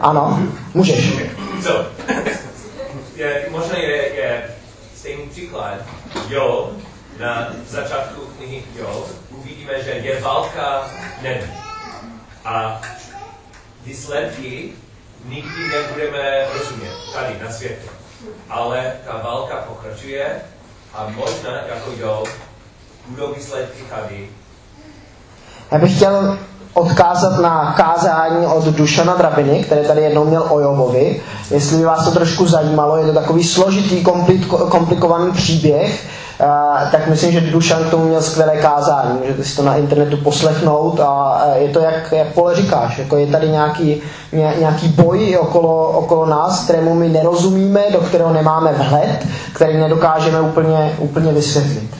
Ano, 0.00 0.38
můžeš. 0.74 1.12
So, 1.62 1.86
je, 3.16 3.46
možná 3.50 3.78
je, 3.78 4.14
je 4.14 4.42
stejný 4.96 5.26
příklad. 5.26 5.74
Job, 6.28 6.70
na 7.20 7.48
začátku 7.68 8.20
knihy 8.36 8.62
Job, 8.78 9.08
uvidíme, 9.30 9.82
že 9.84 9.90
je 9.90 10.20
válka 10.20 10.82
nebi. 11.22 11.50
A 12.44 12.80
výsledky 13.84 14.72
nikdy 15.28 15.62
nebudeme 15.68 16.44
rozumět 16.58 16.92
tady 17.14 17.34
na 17.44 17.52
světě. 17.52 17.88
Ale 18.50 18.92
ta 19.06 19.20
válka 19.24 19.54
pokračuje 19.68 20.26
a 20.94 21.06
možná 21.16 21.50
jako 21.68 21.90
Job 22.00 22.28
budou 23.08 23.34
výsledky 23.34 23.82
tady. 23.82 24.28
Já 25.70 25.78
bych 25.78 25.96
chtěl 25.96 26.38
odkázat 26.74 27.38
na 27.40 27.72
kázání 27.72 28.46
od 28.46 28.64
Dušana 28.64 29.16
Drabiny, 29.16 29.64
který 29.64 29.86
tady 29.86 30.00
jednou 30.00 30.24
měl 30.24 30.46
o 30.48 30.60
Jobovi. 30.60 31.22
Jestli 31.50 31.76
by 31.76 31.84
vás 31.84 32.04
to 32.04 32.10
trošku 32.10 32.46
zajímalo, 32.46 32.96
je 32.96 33.06
to 33.06 33.12
takový 33.12 33.44
složitý, 33.44 34.04
kompliko- 34.04 34.68
komplikovaný 34.68 35.32
příběh, 35.32 36.06
tak 36.92 37.06
myslím, 37.06 37.32
že 37.32 37.40
Dušan 37.40 37.84
k 37.84 37.90
tomu 37.90 38.04
měl 38.04 38.22
skvělé 38.22 38.56
kázání, 38.56 39.18
můžete 39.18 39.44
si 39.44 39.56
to 39.56 39.62
na 39.62 39.76
internetu 39.76 40.16
poslechnout 40.16 41.00
a 41.00 41.42
je 41.54 41.68
to, 41.68 41.80
jak, 41.80 42.12
jak 42.12 42.26
pole 42.28 42.54
říkáš, 42.54 42.98
jako 42.98 43.16
je 43.16 43.26
tady 43.26 43.48
nějaký, 43.48 44.02
ně, 44.32 44.54
nějaký 44.58 44.88
boj 44.88 45.38
okolo, 45.40 45.88
okolo 45.88 46.26
nás, 46.26 46.64
kterému 46.64 46.94
my 46.94 47.08
nerozumíme, 47.08 47.82
do 47.92 47.98
kterého 48.00 48.32
nemáme 48.32 48.72
vhled, 48.72 49.26
který 49.54 49.76
nedokážeme 49.76 50.40
úplně, 50.40 50.94
úplně 50.98 51.32
vysvětlit. 51.32 51.90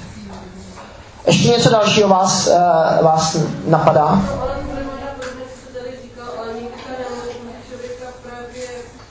Ještě 1.26 1.48
něco 1.48 1.70
dalšího 1.70 2.08
vás, 2.08 2.46
uh, 2.46 3.04
vás 3.04 3.36
napadá? 3.66 4.06
Ale 4.06 4.20
bude 4.70 4.82
možná 4.92 5.08
podobně, 5.20 5.44
co 5.50 5.56
se 5.66 5.68
tady 5.78 5.90
říkal, 6.02 6.28
ale 6.38 6.48
někdy 6.60 6.78
ta 6.86 6.92
nemoc 7.02 7.28
může 7.44 7.60
člověka 7.68 8.06
právě, 8.24 8.66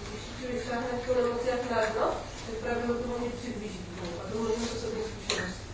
když 0.08 0.22
člověk 0.38 0.60
šáhne 0.68 0.88
jako 0.98 1.12
nemoci 1.22 1.48
jak 1.54 1.64
najednou, 1.74 2.12
tak 2.46 2.56
právě 2.64 2.84
ho 2.90 2.94
to 3.02 3.08
může 3.14 3.32
přiblížit. 3.40 3.86
A 4.20 4.24
to 4.30 4.34
mluvím 4.40 4.64
o 4.74 4.76
sobě 4.84 5.02
zkušenosti. 5.10 5.72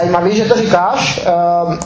Zajímavý, 0.00 0.36
že 0.36 0.44
to 0.44 0.54
říkáš. 0.56 1.20
Ehm, 1.26 1.78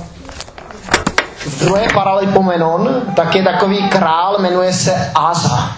V 1.38 1.60
druhé 1.64 1.82
Paralipomenon 1.94 3.02
tak 3.16 3.34
je 3.34 3.42
takový 3.42 3.88
král, 3.88 4.36
jmenuje 4.38 4.72
se 4.72 5.10
Aza. 5.14 5.68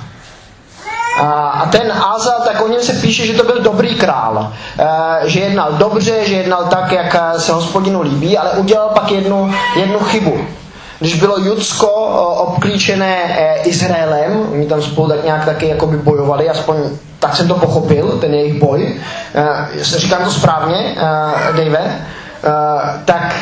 A 1.22 1.68
ten 1.72 1.92
Aza, 1.92 2.34
tak 2.44 2.60
o 2.64 2.68
něm 2.68 2.82
se 2.82 2.92
píše, 2.92 3.26
že 3.26 3.32
to 3.32 3.42
byl 3.44 3.60
dobrý 3.62 3.94
král. 3.94 4.52
E, 4.78 5.28
Že 5.28 5.40
jednal 5.40 5.72
dobře, 5.72 6.24
že 6.24 6.34
jednal 6.34 6.64
tak, 6.64 6.92
jak 6.92 7.14
eh, 7.14 7.40
se 7.40 7.52
hospodinu 7.52 8.02
líbí, 8.02 8.38
ale 8.38 8.50
udělal 8.50 8.88
pak 8.88 9.10
jednu, 9.12 9.52
jednu 9.76 9.98
chybu. 9.98 10.38
Když 10.98 11.14
bylo 11.20 11.38
Judsko 11.38 11.88
obklíčené 12.46 13.16
eh, 13.28 13.54
Izraelem, 13.62 14.46
oni 14.52 14.66
tam 14.66 14.82
spolu 14.82 15.08
tak 15.08 15.24
nějak 15.24 15.44
taky 15.44 15.68
jakoby 15.68 15.96
bojovali, 15.96 16.50
aspoň 16.50 16.76
tak 17.18 17.36
jsem 17.36 17.48
to 17.48 17.54
pochopil, 17.54 18.18
ten 18.20 18.34
jejich 18.34 18.60
boj. 18.60 18.94
Eh, 19.34 19.68
Říkám 19.82 20.24
to 20.24 20.30
správně, 20.30 20.94
eh, 20.96 21.52
Dave? 21.64 22.06
Uh, 22.44 23.00
tak, 23.04 23.34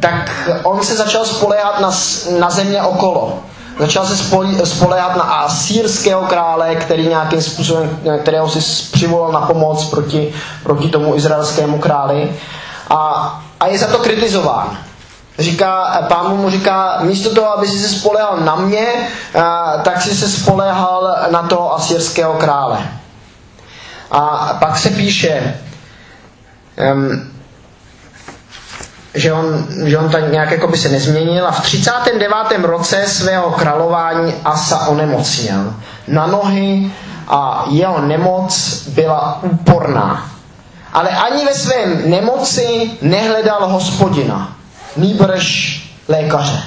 tak 0.00 0.30
on 0.62 0.82
se 0.82 0.96
začal 0.96 1.24
spolehat 1.24 1.80
na, 1.80 1.90
na 2.38 2.50
země 2.50 2.82
okolo. 2.82 3.38
Začal 3.78 4.06
se 4.06 4.16
spolehat 4.64 5.16
na 5.16 5.22
asýrského 5.22 6.22
krále, 6.22 6.74
který 6.74 7.08
nějakým 7.08 7.42
způsobem, 7.42 7.98
eh, 8.14 8.18
kterého 8.18 8.48
si 8.48 8.58
přivolal 8.92 9.32
na 9.32 9.40
pomoc 9.40 9.84
proti, 9.84 10.34
proti 10.62 10.88
tomu 10.88 11.16
izraelskému 11.16 11.78
králi. 11.78 12.32
A, 12.90 12.98
a 13.60 13.66
je 13.66 13.78
za 13.78 13.86
to 13.86 13.98
kritizován. 13.98 14.78
Říká, 15.38 16.04
pán 16.08 16.36
mu 16.36 16.50
říká, 16.50 16.98
místo 17.02 17.34
toho, 17.34 17.58
aby 17.58 17.68
si 17.68 17.78
se 17.78 17.88
spolehal 17.88 18.36
na 18.36 18.56
mě, 18.56 18.86
eh, 19.34 19.42
tak 19.82 20.02
si 20.02 20.14
se 20.16 20.28
spolehal 20.28 21.16
na 21.30 21.42
toho 21.42 21.74
asýrského 21.74 22.34
krále. 22.34 22.78
A 24.10 24.56
pak 24.60 24.78
se 24.78 24.90
píše, 24.90 25.60
um, 26.92 27.30
že 29.14 29.32
on, 29.32 29.66
že 29.84 29.98
on 29.98 30.10
tak 30.10 30.32
nějak 30.32 30.50
jako 30.50 30.68
by 30.68 30.78
se 30.78 30.88
nezměnil 30.88 31.46
a 31.46 31.50
v 31.50 31.62
39. 31.62 32.34
roce 32.62 33.06
svého 33.06 33.50
králování 33.50 34.34
Asa 34.44 34.86
onemocněl 34.86 35.74
na 36.08 36.26
nohy 36.26 36.92
a 37.28 37.64
jeho 37.70 38.00
nemoc 38.00 38.82
byla 38.88 39.38
úporná. 39.42 40.30
Ale 40.92 41.08
ani 41.10 41.44
ve 41.44 41.54
svém 41.54 42.10
nemoci 42.10 42.90
nehledal 43.02 43.68
hospodina, 43.68 44.52
nýbrž 44.96 45.82
lékaře. 46.08 46.62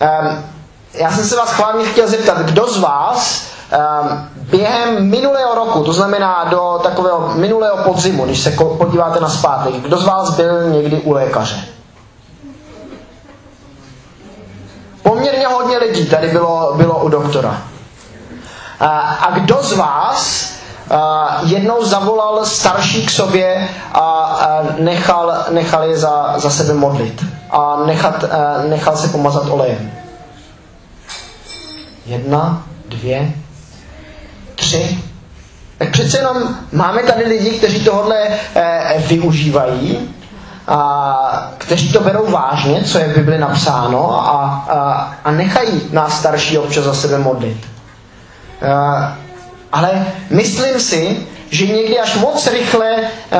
Um, 0.00 0.44
já 0.94 1.12
jsem 1.12 1.24
se 1.24 1.36
vás 1.36 1.50
chválně 1.50 1.84
chtěl 1.84 2.08
zeptat, 2.08 2.38
kdo 2.38 2.68
z 2.68 2.78
vás 2.78 3.46
um, 3.72 4.28
během 4.52 5.10
minulého 5.10 5.54
roku, 5.54 5.84
to 5.84 5.92
znamená 5.92 6.44
do 6.44 6.80
takového 6.82 7.32
minulého 7.34 7.76
podzimu, 7.76 8.24
když 8.24 8.40
se 8.40 8.50
podíváte 8.50 9.20
na 9.20 9.28
zpátek, 9.28 9.74
kdo 9.74 9.98
z 9.98 10.04
vás 10.04 10.36
byl 10.36 10.70
někdy 10.70 10.96
u 10.96 11.12
lékaře? 11.12 11.64
Poměrně 15.02 15.46
hodně 15.46 15.78
lidí 15.78 16.06
tady 16.06 16.28
bylo, 16.28 16.74
bylo 16.76 17.04
u 17.04 17.08
doktora. 17.08 17.62
A, 18.80 18.98
a 19.00 19.30
kdo 19.30 19.58
z 19.62 19.72
vás 19.72 20.52
a, 20.90 21.40
jednou 21.42 21.84
zavolal 21.84 22.46
starší 22.46 23.06
k 23.06 23.10
sobě 23.10 23.68
a, 23.92 24.00
a 24.00 24.62
nechal, 24.78 25.34
nechal 25.50 25.84
je 25.84 25.98
za, 25.98 26.34
za 26.36 26.50
sebe 26.50 26.74
modlit 26.74 27.24
a 27.50 27.76
nechat, 27.86 28.24
a, 28.24 28.62
nechal 28.68 28.96
se 28.96 29.08
pomazat 29.08 29.44
olejem? 29.48 29.92
Jedna, 32.06 32.62
dvě, 32.88 33.32
tři. 34.72 34.98
Tak 35.78 35.90
přece 35.90 36.18
jenom 36.18 36.56
máme 36.72 37.02
tady 37.02 37.24
lidi, 37.24 37.50
kteří 37.50 37.84
tohle 37.84 38.16
eh, 38.54 38.94
využívají, 39.06 40.14
a 40.68 41.52
kteří 41.58 41.92
to 41.92 42.00
berou 42.00 42.30
vážně, 42.30 42.84
co 42.84 42.98
je 42.98 43.04
v 43.08 43.16
Bibli 43.16 43.38
napsáno 43.38 44.28
a, 44.28 44.64
a, 44.68 45.14
a 45.24 45.30
nechají 45.30 45.82
nás 45.92 46.18
starší 46.18 46.58
občas 46.58 46.84
za 46.84 46.94
sebe 46.94 47.18
modlit. 47.18 47.56
Eh, 48.62 49.14
ale 49.72 50.06
myslím 50.30 50.80
si, 50.80 51.26
že 51.50 51.66
někdy 51.66 51.98
až 52.00 52.14
moc 52.14 52.46
rychle 52.46 52.96
eh, 53.32 53.38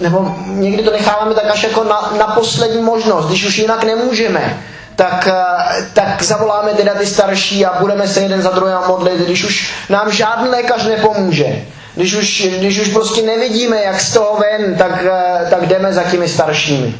nebo 0.00 0.34
někdy 0.46 0.82
to 0.82 0.90
necháváme 0.90 1.34
tak 1.34 1.50
až 1.50 1.62
jako 1.62 1.84
na, 1.84 2.12
na 2.18 2.26
poslední 2.26 2.82
možnost, 2.82 3.26
když 3.26 3.44
už 3.46 3.58
jinak 3.58 3.84
nemůžeme, 3.84 4.62
tak, 5.00 5.28
eh, 5.28 5.86
tak 5.94 6.22
zavoláme 6.22 6.70
teda 6.74 6.94
ty 6.94 7.06
starší 7.06 7.66
a 7.66 7.80
budeme 7.80 8.08
se 8.08 8.20
jeden 8.20 8.42
za 8.42 8.50
druhého 8.50 8.84
modlit, 8.88 9.18
když 9.20 9.44
už 9.44 9.72
nám 9.88 10.12
žádný 10.12 10.48
lékař 10.48 10.84
nepomůže. 10.86 11.64
Když 11.94 12.14
už, 12.14 12.42
když 12.58 12.78
už 12.80 12.88
prostě 12.88 13.22
nevidíme, 13.22 13.82
jak 13.82 14.00
z 14.00 14.12
toho 14.12 14.36
ven, 14.40 14.74
tak, 14.76 15.04
eh, 15.04 15.46
tak 15.50 15.66
jdeme 15.66 15.92
za 15.92 16.02
těmi 16.02 16.28
staršími. 16.28 16.94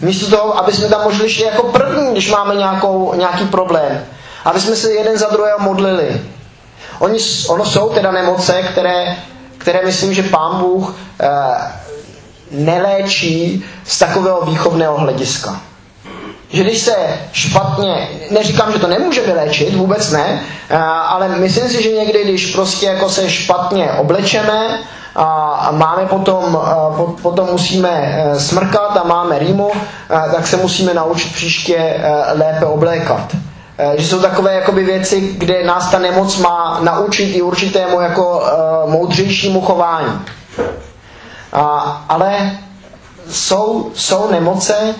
Místo 0.00 0.30
toho, 0.36 0.58
aby 0.58 0.72
jsme 0.72 0.88
tam 0.88 1.02
možli 1.04 1.30
šli 1.30 1.44
jako 1.44 1.62
první, 1.62 2.12
když 2.12 2.30
máme 2.30 2.54
nějakou, 2.54 3.14
nějaký 3.14 3.44
problém. 3.44 4.04
Aby 4.44 4.60
jsme 4.60 4.76
se 4.76 4.92
jeden 4.92 5.18
za 5.18 5.26
druhého 5.30 5.58
modlili. 5.58 6.20
Oni, 6.98 7.18
ono 7.48 7.64
jsou 7.64 7.88
teda 7.88 8.12
nemoce, 8.12 8.62
které, 8.62 9.16
které 9.58 9.80
myslím, 9.84 10.14
že 10.14 10.22
pán 10.22 10.58
Bůh 10.58 10.94
eh, 11.20 11.28
neléčí 12.50 13.64
z 13.84 13.98
takového 13.98 14.40
výchovného 14.46 14.98
hlediska. 14.98 15.60
Že 16.56 16.62
když 16.62 16.78
se 16.82 16.94
špatně, 17.32 18.08
neříkám, 18.30 18.72
že 18.72 18.78
to 18.78 18.86
nemůže 18.86 19.20
vyléčit, 19.22 19.74
vůbec 19.74 20.10
ne, 20.10 20.40
ale 21.08 21.28
myslím 21.28 21.68
si, 21.68 21.82
že 21.82 21.92
někdy, 21.92 22.24
když 22.24 22.46
prostě 22.54 22.86
jako 22.86 23.08
se 23.10 23.30
špatně 23.30 23.90
oblečeme 23.90 24.80
a 25.16 25.68
máme 25.72 26.06
potom, 26.06 26.58
po- 26.96 27.14
potom 27.22 27.48
musíme 27.52 27.88
eh, 28.32 28.40
smrkat 28.40 28.96
a 28.96 29.02
máme 29.06 29.38
rýmu, 29.38 29.70
tak 30.08 30.46
se 30.46 30.56
musíme 30.56 30.94
naučit 30.94 31.32
příště 31.34 31.76
eh, 31.76 32.12
lépe 32.32 32.66
oblékat. 32.66 33.20
Eh, 33.78 33.92
Že 33.98 34.06
jsou 34.08 34.20
takové 34.20 34.54
jakoby 34.54 34.84
věci, 34.84 35.20
kde 35.20 35.64
nás 35.64 35.90
ta 35.90 35.98
nemoc 35.98 36.38
má 36.38 36.78
naučit 36.82 37.24
i 37.36 37.42
určitému 37.42 38.00
jako 38.00 38.42
moudřejšímu 38.86 39.60
chování. 39.60 40.20
Ale 42.08 42.50
jsou, 43.30 43.90
jsou 43.94 44.30
nemoce, 44.30 44.94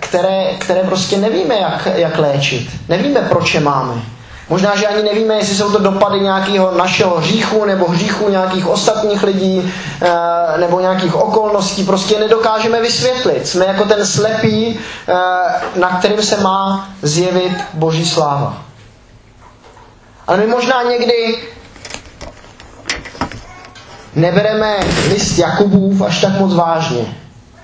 které, 0.00 0.44
které 0.58 0.80
prostě 0.80 1.16
nevíme, 1.16 1.54
jak, 1.58 1.88
jak 1.94 2.18
léčit. 2.18 2.70
Nevíme, 2.88 3.20
proč 3.20 3.54
je 3.54 3.60
máme. 3.60 4.02
Možná, 4.50 4.76
že 4.76 4.86
ani 4.86 5.02
nevíme, 5.02 5.34
jestli 5.34 5.56
jsou 5.56 5.72
to 5.72 5.78
dopady 5.78 6.20
nějakého 6.20 6.74
našeho 6.76 7.18
hříchu 7.18 7.64
nebo 7.64 7.86
hříchu 7.88 8.28
nějakých 8.28 8.66
ostatních 8.66 9.22
lidí 9.22 9.72
eh, 10.02 10.58
nebo 10.58 10.80
nějakých 10.80 11.14
okolností. 11.14 11.84
Prostě 11.84 12.18
nedokážeme 12.18 12.80
vysvětlit. 12.80 13.48
Jsme 13.48 13.66
jako 13.66 13.84
ten 13.84 14.06
slepý, 14.06 14.80
eh, 15.08 15.14
na 15.80 15.88
kterým 15.98 16.22
se 16.22 16.40
má 16.40 16.88
zjevit 17.02 17.52
Boží 17.74 18.04
sláva. 18.06 18.62
Ale 20.26 20.38
my 20.38 20.46
možná 20.46 20.82
někdy 20.82 21.38
nebereme 24.14 24.76
list 25.08 25.38
Jakubův 25.38 26.02
až 26.02 26.20
tak 26.20 26.40
moc 26.40 26.54
vážně, 26.54 27.14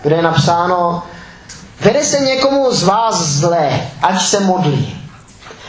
kde 0.02 0.16
je 0.16 0.22
napsáno, 0.22 1.02
vede 1.80 2.04
se 2.04 2.20
někomu 2.20 2.72
z 2.72 2.82
vás 2.82 3.22
zlé, 3.26 3.80
ať 4.02 4.22
se 4.22 4.40
modlí. 4.40 4.96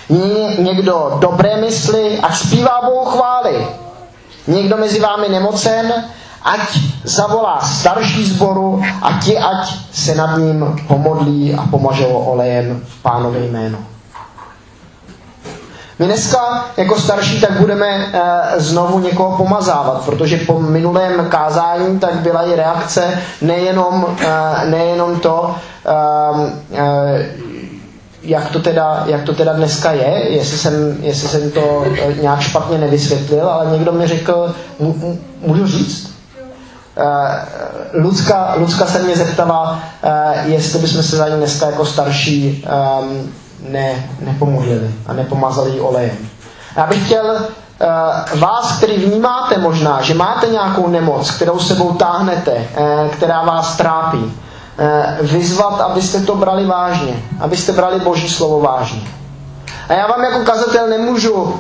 Ně, 0.10 0.56
někdo 0.60 1.18
dobré 1.20 1.58
mysli, 1.62 2.20
ať 2.20 2.36
zpívá 2.38 2.82
Bohu 2.86 3.06
chvály. 3.06 3.68
Někdo 4.48 4.78
mezi 4.78 5.00
vámi 5.00 5.30
nemocen, 5.30 6.06
ať 6.44 6.60
zavolá 7.04 7.62
starší 7.62 8.26
zboru 8.26 8.84
a 9.02 9.20
ti, 9.24 9.38
ať 9.38 9.76
se 9.92 10.16
nad 10.16 10.38
ním 10.38 10.76
pomodlí 10.88 11.56
a 11.56 11.64
pomažou 11.72 12.14
olejem 12.14 12.82
v 12.88 13.02
pánové 13.02 13.40
jméno. 13.40 13.78
My 16.00 16.06
dneska 16.06 16.66
jako 16.78 17.00
starší 17.00 17.42
tak 17.42 17.52
budeme 17.52 17.88
e, 17.88 18.60
znovu 18.60 19.00
někoho 19.00 19.38
pomazávat, 19.38 20.06
protože 20.06 20.38
po 20.38 20.60
minulém 20.60 21.26
kázání 21.30 22.00
tak 22.00 22.14
byla 22.16 22.44
i 22.44 22.56
reakce 22.56 23.20
nejenom, 23.42 24.18
e, 24.20 24.66
nejenom 24.70 25.20
to, 25.20 25.56
e, 25.86 26.82
e, 26.82 27.26
jak 28.24 28.50
to, 28.50 28.60
teda, 28.60 29.04
jak 29.06 29.24
to 29.24 29.34
teda 29.34 29.54
dneska 29.54 29.92
je, 29.92 30.30
jestli 30.30 30.58
jsem, 30.58 30.98
jestli 31.02 31.28
jsem 31.28 31.52
to 31.52 31.86
nějak 32.22 32.42
špatně 32.42 32.78
nevysvětlil, 32.78 33.50
ale 33.50 33.72
někdo 33.72 33.92
mi 33.92 34.08
řekl, 34.08 34.56
můžu 35.42 35.68
říct? 35.68 36.16
Lucka, 37.94 38.54
Lucka 38.58 38.86
se 38.86 39.04
mě 39.04 39.16
zeptala, 39.16 39.80
jestli 40.44 40.80
bychom 40.80 41.04
se 41.04 41.16
za 41.16 41.30
ní 41.30 41.36
dneska 41.36 41.66
jako 41.66 41.86
starší 41.86 42.66
um, 43.02 43.34
ne, 43.70 44.10
nepomodlili 44.20 44.92
a 45.08 45.14
nepomazali 45.14 45.72
ji 45.72 45.80
olejem. 45.80 46.18
Já 46.78 46.86
bych 46.86 47.06
chtěl 47.06 47.26
uh, 47.26 48.40
vás, 48.40 48.78
který 48.78 49.06
vnímáte 49.06 49.58
možná, 49.58 50.02
že 50.02 50.14
máte 50.14 50.48
nějakou 50.48 50.88
nemoc, 50.88 51.32
kterou 51.32 51.60
sebou 51.60 51.92
táhnete, 51.92 52.52
uh, 52.52 53.10
která 53.10 53.44
vás 53.44 53.78
trápí, 53.78 54.18
uh, 54.18 54.34
vyzvat, 55.28 55.82
abyste 55.82 56.20
to 56.20 56.36
brali 56.36 56.66
vážně, 56.66 57.24
abyste 57.40 57.72
brali 57.72 58.00
Boží 58.00 58.30
slovo 58.30 58.60
vážně. 58.60 59.02
A 59.90 59.94
já 59.94 60.08
vám 60.08 60.24
jako 60.24 60.40
kazatel 60.40 60.88
nemůžu 60.90 61.54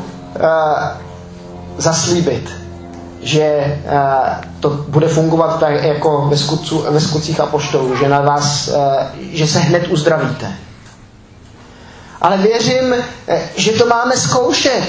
zaslíbit, 1.78 2.50
že 3.22 3.78
to 4.60 4.70
bude 4.70 5.08
fungovat 5.08 5.60
tak 5.60 5.84
jako 5.84 6.28
ve, 6.30 6.38
skutcu, 6.38 6.86
ve 6.90 7.02
skutcích 7.02 7.40
apoštolů, 7.40 7.96
že 7.96 8.10
na 8.10 8.22
vás, 8.22 8.70
že 9.32 9.48
se 9.48 9.60
hned 9.60 9.88
uzdravíte. 9.88 10.52
Ale 12.22 12.38
věřím, 12.38 12.96
že 13.56 13.72
to 13.72 13.86
máme 13.86 14.18
zkoušet. 14.18 14.84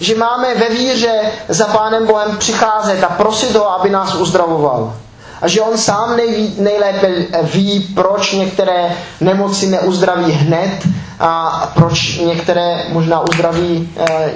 Že 0.00 0.14
máme 0.14 0.54
ve 0.54 0.68
víře 0.68 1.20
za 1.48 1.66
Pánem 1.66 2.06
Bohem 2.06 2.36
přicházet 2.36 3.04
a 3.04 3.08
prosit 3.08 3.54
ho, 3.54 3.70
aby 3.70 3.90
nás 3.90 4.14
uzdravoval. 4.14 4.94
A 5.42 5.48
že 5.48 5.60
on 5.60 5.78
sám 5.78 6.16
nejví, 6.16 6.54
nejlépe 6.58 7.08
ví, 7.42 7.80
proč 7.94 8.32
některé 8.32 8.96
nemoci 9.20 9.66
neuzdraví 9.66 10.32
hned 10.32 10.86
a 11.20 11.62
proč 11.74 12.18
některé 12.18 12.84
možná 12.88 13.20
uzdraví 13.20 13.94
eh, 13.96 14.30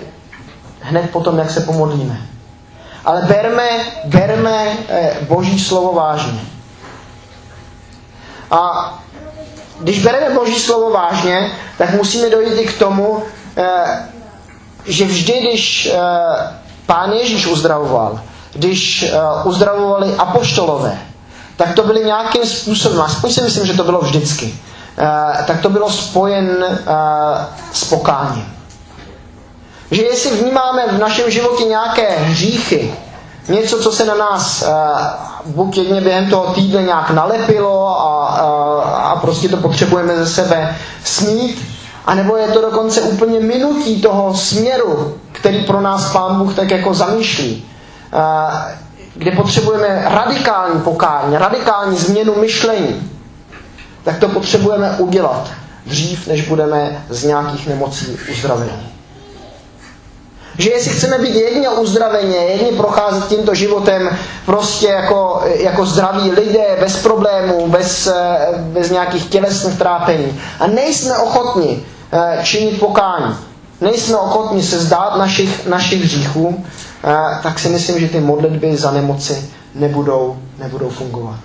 hned 0.80 1.10
potom, 1.10 1.38
jak 1.38 1.50
se 1.50 1.60
pomodlíme. 1.60 2.20
Ale 3.04 3.22
berme, 3.22 3.68
berme 4.04 4.66
eh, 4.88 5.16
Boží 5.28 5.60
slovo 5.60 5.92
vážně. 5.92 6.40
A 8.50 8.92
když 9.82 10.02
bereme 10.02 10.34
Boží 10.34 10.58
slovo 10.58 10.90
vážně, 10.90 11.50
tak 11.78 11.94
musíme 11.94 12.30
dojít 12.30 12.60
i 12.60 12.66
k 12.66 12.78
tomu, 12.78 13.22
eh, 13.56 14.08
že 14.84 15.04
vždy, 15.04 15.40
když 15.40 15.86
eh, 15.86 15.98
Pán 16.86 17.12
Ježíš 17.12 17.46
uzdravoval, 17.46 18.20
když 18.52 19.02
eh, 19.02 19.12
uzdravovali 19.44 20.14
apoštolové, 20.18 20.98
tak 21.56 21.74
to 21.74 21.82
byly 21.82 22.04
nějakým 22.04 22.44
způsobem, 22.44 23.00
aspoň 23.00 23.30
si 23.32 23.42
myslím, 23.42 23.66
že 23.66 23.74
to 23.74 23.84
bylo 23.84 24.00
vždycky, 24.00 24.54
tak 25.46 25.60
to 25.60 25.70
bylo 25.70 25.90
spojen 25.90 26.64
s 27.72 27.84
pokáním. 27.84 28.46
Že 29.90 30.02
jestli 30.02 30.30
vnímáme 30.30 30.88
v 30.88 30.98
našem 30.98 31.30
životě 31.30 31.64
nějaké 31.64 32.18
hříchy, 32.18 32.94
něco, 33.48 33.82
co 33.82 33.92
se 33.92 34.04
na 34.04 34.14
nás 34.14 34.64
buď 35.46 35.76
jedně 35.76 36.00
během 36.00 36.30
toho 36.30 36.54
týdne 36.54 36.82
nějak 36.82 37.10
nalepilo 37.10 38.00
a, 38.00 38.26
a 39.02 39.16
prostě 39.16 39.48
to 39.48 39.56
potřebujeme 39.56 40.16
ze 40.16 40.26
sebe 40.26 40.76
smít, 41.04 41.62
anebo 42.04 42.36
je 42.36 42.48
to 42.48 42.60
dokonce 42.60 43.02
úplně 43.02 43.40
minutí 43.40 44.00
toho 44.00 44.34
směru, 44.34 45.18
který 45.32 45.64
pro 45.64 45.80
nás 45.80 46.12
Pán 46.12 46.38
Bůh 46.38 46.54
tak 46.54 46.70
jako 46.70 46.94
zamýšlí. 46.94 47.64
Kde 49.14 49.30
potřebujeme 49.30 50.04
radikální 50.04 50.80
pokání, 50.80 51.36
radikální 51.36 51.96
změnu 51.96 52.34
myšlení, 52.40 53.10
tak 54.04 54.18
to 54.18 54.28
potřebujeme 54.28 54.90
udělat 54.98 55.50
dřív, 55.86 56.26
než 56.26 56.48
budeme 56.48 57.04
z 57.08 57.24
nějakých 57.24 57.66
nemocí 57.68 58.18
uzdraveni. 58.30 58.91
Že 60.58 60.70
jestli 60.70 60.90
chceme 60.90 61.18
být 61.18 61.34
jedně 61.34 61.68
uzdraveně, 61.68 62.36
jedně 62.36 62.76
procházet 62.76 63.28
tímto 63.28 63.54
životem 63.54 64.10
prostě 64.46 64.86
jako, 64.86 65.42
jako 65.44 65.86
zdraví 65.86 66.30
lidé, 66.30 66.76
bez 66.80 67.02
problémů, 67.02 67.68
bez, 67.68 68.06
eh, 68.06 68.38
bez 68.58 68.90
nějakých 68.90 69.26
tělesných 69.26 69.78
trápení 69.78 70.40
a 70.60 70.66
nejsme 70.66 71.18
ochotni 71.18 71.84
eh, 72.12 72.38
činit 72.44 72.80
pokání, 72.80 73.34
nejsme 73.80 74.16
ochotni 74.16 74.62
se 74.62 74.78
zdát 74.78 75.16
našich, 75.16 75.66
našich 75.66 76.04
hříchů, 76.04 76.64
eh, 77.04 77.14
tak 77.42 77.58
si 77.58 77.68
myslím, 77.68 78.00
že 78.00 78.08
ty 78.08 78.20
modlitby 78.20 78.76
za 78.76 78.90
nemoci 78.90 79.50
nebudou, 79.74 80.36
nebudou 80.58 80.88
fungovat. 80.90 81.38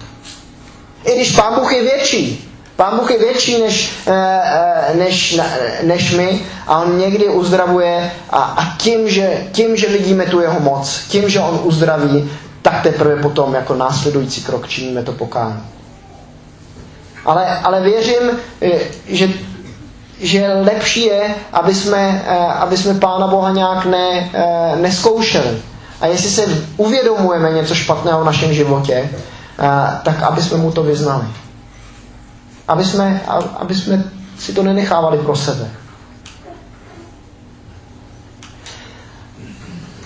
I 1.06 1.16
když 1.16 1.36
Pán 1.36 1.56
Bůh 1.56 1.74
je 1.74 1.82
větší, 1.82 2.47
Pán 2.78 2.98
Bůh 2.98 3.12
je 3.12 3.20
větší 3.20 3.62
než, 3.62 3.92
eh, 4.08 4.14
eh, 4.14 4.96
než, 4.96 5.40
než 5.84 6.12
my 6.16 6.42
a 6.68 6.82
on 6.82 6.98
někdy 6.98 7.28
uzdravuje 7.28 8.12
a, 8.30 8.40
a 8.42 8.78
tím, 8.78 9.10
že, 9.10 9.44
tím, 9.52 9.76
že 9.76 9.88
vidíme 9.88 10.26
tu 10.26 10.40
jeho 10.40 10.60
moc, 10.60 11.02
tím, 11.08 11.30
že 11.30 11.40
on 11.40 11.60
uzdraví, 11.64 12.32
tak 12.62 12.84
teprve 12.84 13.16
potom 13.16 13.54
jako 13.54 13.76
následující 13.76 14.44
krok 14.44 14.68
činíme 14.68 15.04
to 15.04 15.12
pokání. 15.12 15.64
Ale, 17.26 17.60
ale 17.64 17.82
věřím, 17.82 18.40
eh, 18.62 18.80
že, 19.08 19.30
že 20.20 20.54
lepší 20.54 21.06
je, 21.06 21.36
aby 21.54 21.76
jsme, 21.76 22.26
aby 22.60 22.78
jsme 22.78 22.94
Pána 22.94 23.28
Boha 23.28 23.52
nějak 23.52 23.86
ne, 23.86 24.30
neskoušeli. 24.82 25.62
A 26.02 26.08
jestli 26.08 26.30
se 26.30 26.42
uvědomujeme 26.78 27.52
něco 27.52 27.76
špatného 27.76 28.22
v 28.22 28.26
našem 28.26 28.54
životě, 28.54 29.10
tak 30.04 30.24
aby 30.24 30.42
jsme 30.42 30.58
mu 30.58 30.72
to 30.72 30.84
vyznali 30.84 31.26
aby 32.68 32.86
jsme, 32.86 33.22
aby 33.60 33.76
jsme 33.76 34.04
si 34.40 34.54
to 34.54 34.64
nenechávali 34.64 35.18
pro 35.18 35.36
sebe. 35.36 35.68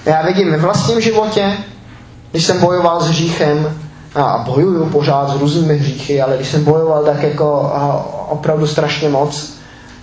Já 0.06 0.22
vidím 0.22 0.52
ve 0.52 0.58
vlastním 0.58 1.02
životě, 1.02 1.58
když 2.32 2.46
jsem 2.46 2.60
bojoval 2.60 3.02
s 3.02 3.08
hříchem, 3.08 3.82
a 4.16 4.44
bojuju 4.46 4.90
pořád 4.90 5.30
s 5.30 5.36
různými 5.36 5.78
hříchy, 5.78 6.22
ale 6.22 6.36
když 6.36 6.48
jsem 6.48 6.64
bojoval 6.64 7.04
tak 7.04 7.24
jako 7.24 7.74
opravdu 8.30 8.68
strašně 8.68 9.10
moc, 9.10 9.54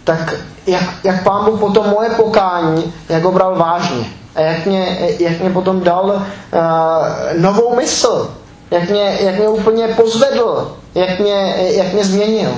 tak 0.05 0.35
jak, 0.67 0.83
jak 1.05 1.23
pán 1.25 1.45
Bůh 1.45 1.61
potom 1.61 1.91
moje 1.91 2.11
pokání, 2.11 2.93
jak 3.09 3.23
ho 3.23 3.33
bral 3.33 3.57
vážně. 3.57 4.07
A 4.35 4.41
jak 4.41 4.67
mě, 4.67 4.99
jak 5.19 5.41
mě 5.41 5.51
potom 5.51 5.81
dal 5.81 6.07
uh, 6.07 6.23
novou 7.41 7.77
mysl, 7.77 8.35
jak 8.71 8.91
mě, 8.91 9.19
jak 9.21 9.39
mě 9.39 9.49
úplně 9.49 9.89
pozvedl, 9.89 10.77
jak 10.95 11.21
mě, 11.21 11.55
jak 11.59 11.93
mě 11.93 12.05
změnil. 12.05 12.51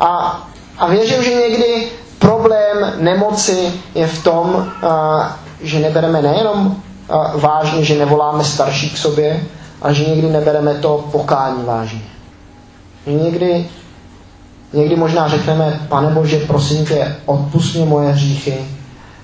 A, 0.00 0.42
a 0.78 0.86
věřím, 0.86 1.22
že 1.22 1.34
někdy 1.34 1.88
problém 2.18 2.92
nemoci 2.96 3.72
je 3.94 4.06
v 4.06 4.24
tom, 4.24 4.72
a, 4.82 5.36
že 5.60 5.78
nebereme 5.78 6.22
nejenom 6.22 6.76
a, 7.08 7.36
vážně, 7.36 7.84
že 7.84 7.98
nevoláme 7.98 8.44
starší 8.44 8.90
k 8.90 8.98
sobě, 8.98 9.42
ale 9.82 9.94
že 9.94 10.04
někdy 10.04 10.28
nebereme 10.28 10.74
to 10.74 11.08
pokání 11.12 11.64
vážně. 11.64 12.02
Že 13.06 13.12
někdy, 13.12 13.68
někdy 14.72 14.96
možná 14.96 15.28
řekneme, 15.28 15.80
pane 15.88 16.10
Bože, 16.10 16.38
prosím 16.38 16.86
tě, 16.86 17.16
odpust 17.26 17.74
mě 17.74 17.84
moje 17.84 18.12
hříchy, 18.12 18.58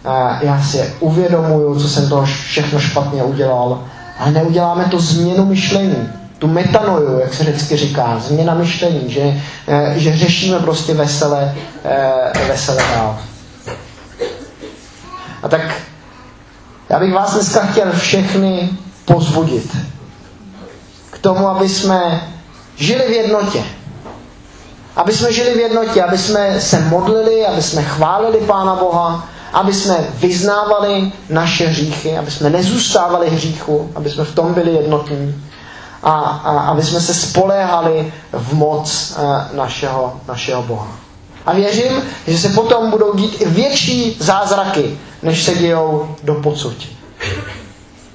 a 0.04 0.38
já 0.42 0.62
si 0.62 0.94
uvědomuju, 1.00 1.80
co 1.80 1.88
jsem 1.88 2.08
to 2.08 2.22
všechno 2.22 2.80
špatně 2.80 3.22
udělal, 3.22 3.84
ale 4.18 4.30
neuděláme 4.30 4.84
to 4.84 5.00
změnu 5.00 5.46
myšlení 5.46 6.08
tu 6.38 6.46
metanoju, 6.46 7.18
jak 7.18 7.34
se 7.34 7.44
řecky 7.44 7.76
říká, 7.76 8.18
změna 8.18 8.54
myšlení, 8.54 9.12
že, 9.12 9.42
eh, 9.68 9.92
že 9.96 10.16
řešíme 10.16 10.58
prostě 10.58 10.94
vesele, 10.94 11.54
eh, 11.84 12.32
vesele 12.48 12.82
dál. 12.94 13.18
A 15.42 15.48
tak 15.48 15.60
já 16.88 16.98
bych 16.98 17.14
vás 17.14 17.34
dneska 17.34 17.60
chtěl 17.60 17.92
všechny 17.92 18.70
pozbudit 19.04 19.76
k 21.10 21.18
tomu, 21.18 21.48
aby 21.48 21.68
jsme 21.68 22.20
žili 22.76 23.04
v 23.08 23.10
jednotě. 23.10 23.64
Aby 24.96 25.12
jsme 25.12 25.32
žili 25.32 25.54
v 25.54 25.58
jednotě, 25.58 26.02
aby 26.02 26.18
jsme 26.18 26.60
se 26.60 26.80
modlili, 26.80 27.46
aby 27.46 27.62
jsme 27.62 27.82
chválili 27.82 28.38
Pána 28.38 28.74
Boha, 28.74 29.28
aby 29.52 29.74
jsme 29.74 29.98
vyznávali 30.14 31.12
naše 31.30 31.66
hříchy, 31.66 32.18
aby 32.18 32.30
jsme 32.30 32.50
nezůstávali 32.50 33.30
hříchu, 33.30 33.90
aby 33.94 34.10
jsme 34.10 34.24
v 34.24 34.34
tom 34.34 34.54
byli 34.54 34.74
jednotní 34.74 35.44
a, 36.02 36.10
a 36.44 36.60
aby 36.60 36.82
jsme 36.82 37.00
se 37.00 37.14
spoléhali 37.14 38.12
v 38.32 38.54
moc 38.54 39.16
eh, 39.16 39.56
našeho, 39.56 40.20
našeho 40.28 40.62
Boha. 40.62 40.88
A 41.46 41.52
věřím, 41.52 42.02
že 42.26 42.38
se 42.38 42.48
potom 42.48 42.90
budou 42.90 43.16
dít 43.16 43.40
i 43.40 43.48
větší 43.48 44.16
zázraky, 44.20 44.98
než 45.22 45.44
se 45.44 45.54
dějou 45.54 46.16
do 46.22 46.34
pocud. 46.34 46.74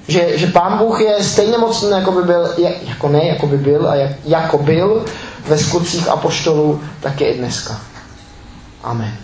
Že, 0.08 0.38
že 0.38 0.46
Pán 0.46 0.78
Bůh 0.78 1.00
je 1.00 1.24
stejně 1.24 1.58
mocný, 1.58 1.90
jako 1.90 2.12
by 2.12 2.22
byl, 2.22 2.48
jako 2.86 3.08
ne, 3.08 3.26
jako 3.26 3.46
by 3.46 3.56
byl, 3.56 3.88
a 3.88 3.94
jak, 3.94 4.10
jako 4.24 4.58
byl 4.58 5.04
ve 5.48 5.58
skutcích 5.58 6.08
apoštolů, 6.08 6.80
tak 7.00 7.20
je 7.20 7.34
i 7.34 7.38
dneska. 7.38 7.80
Amen. 8.82 9.23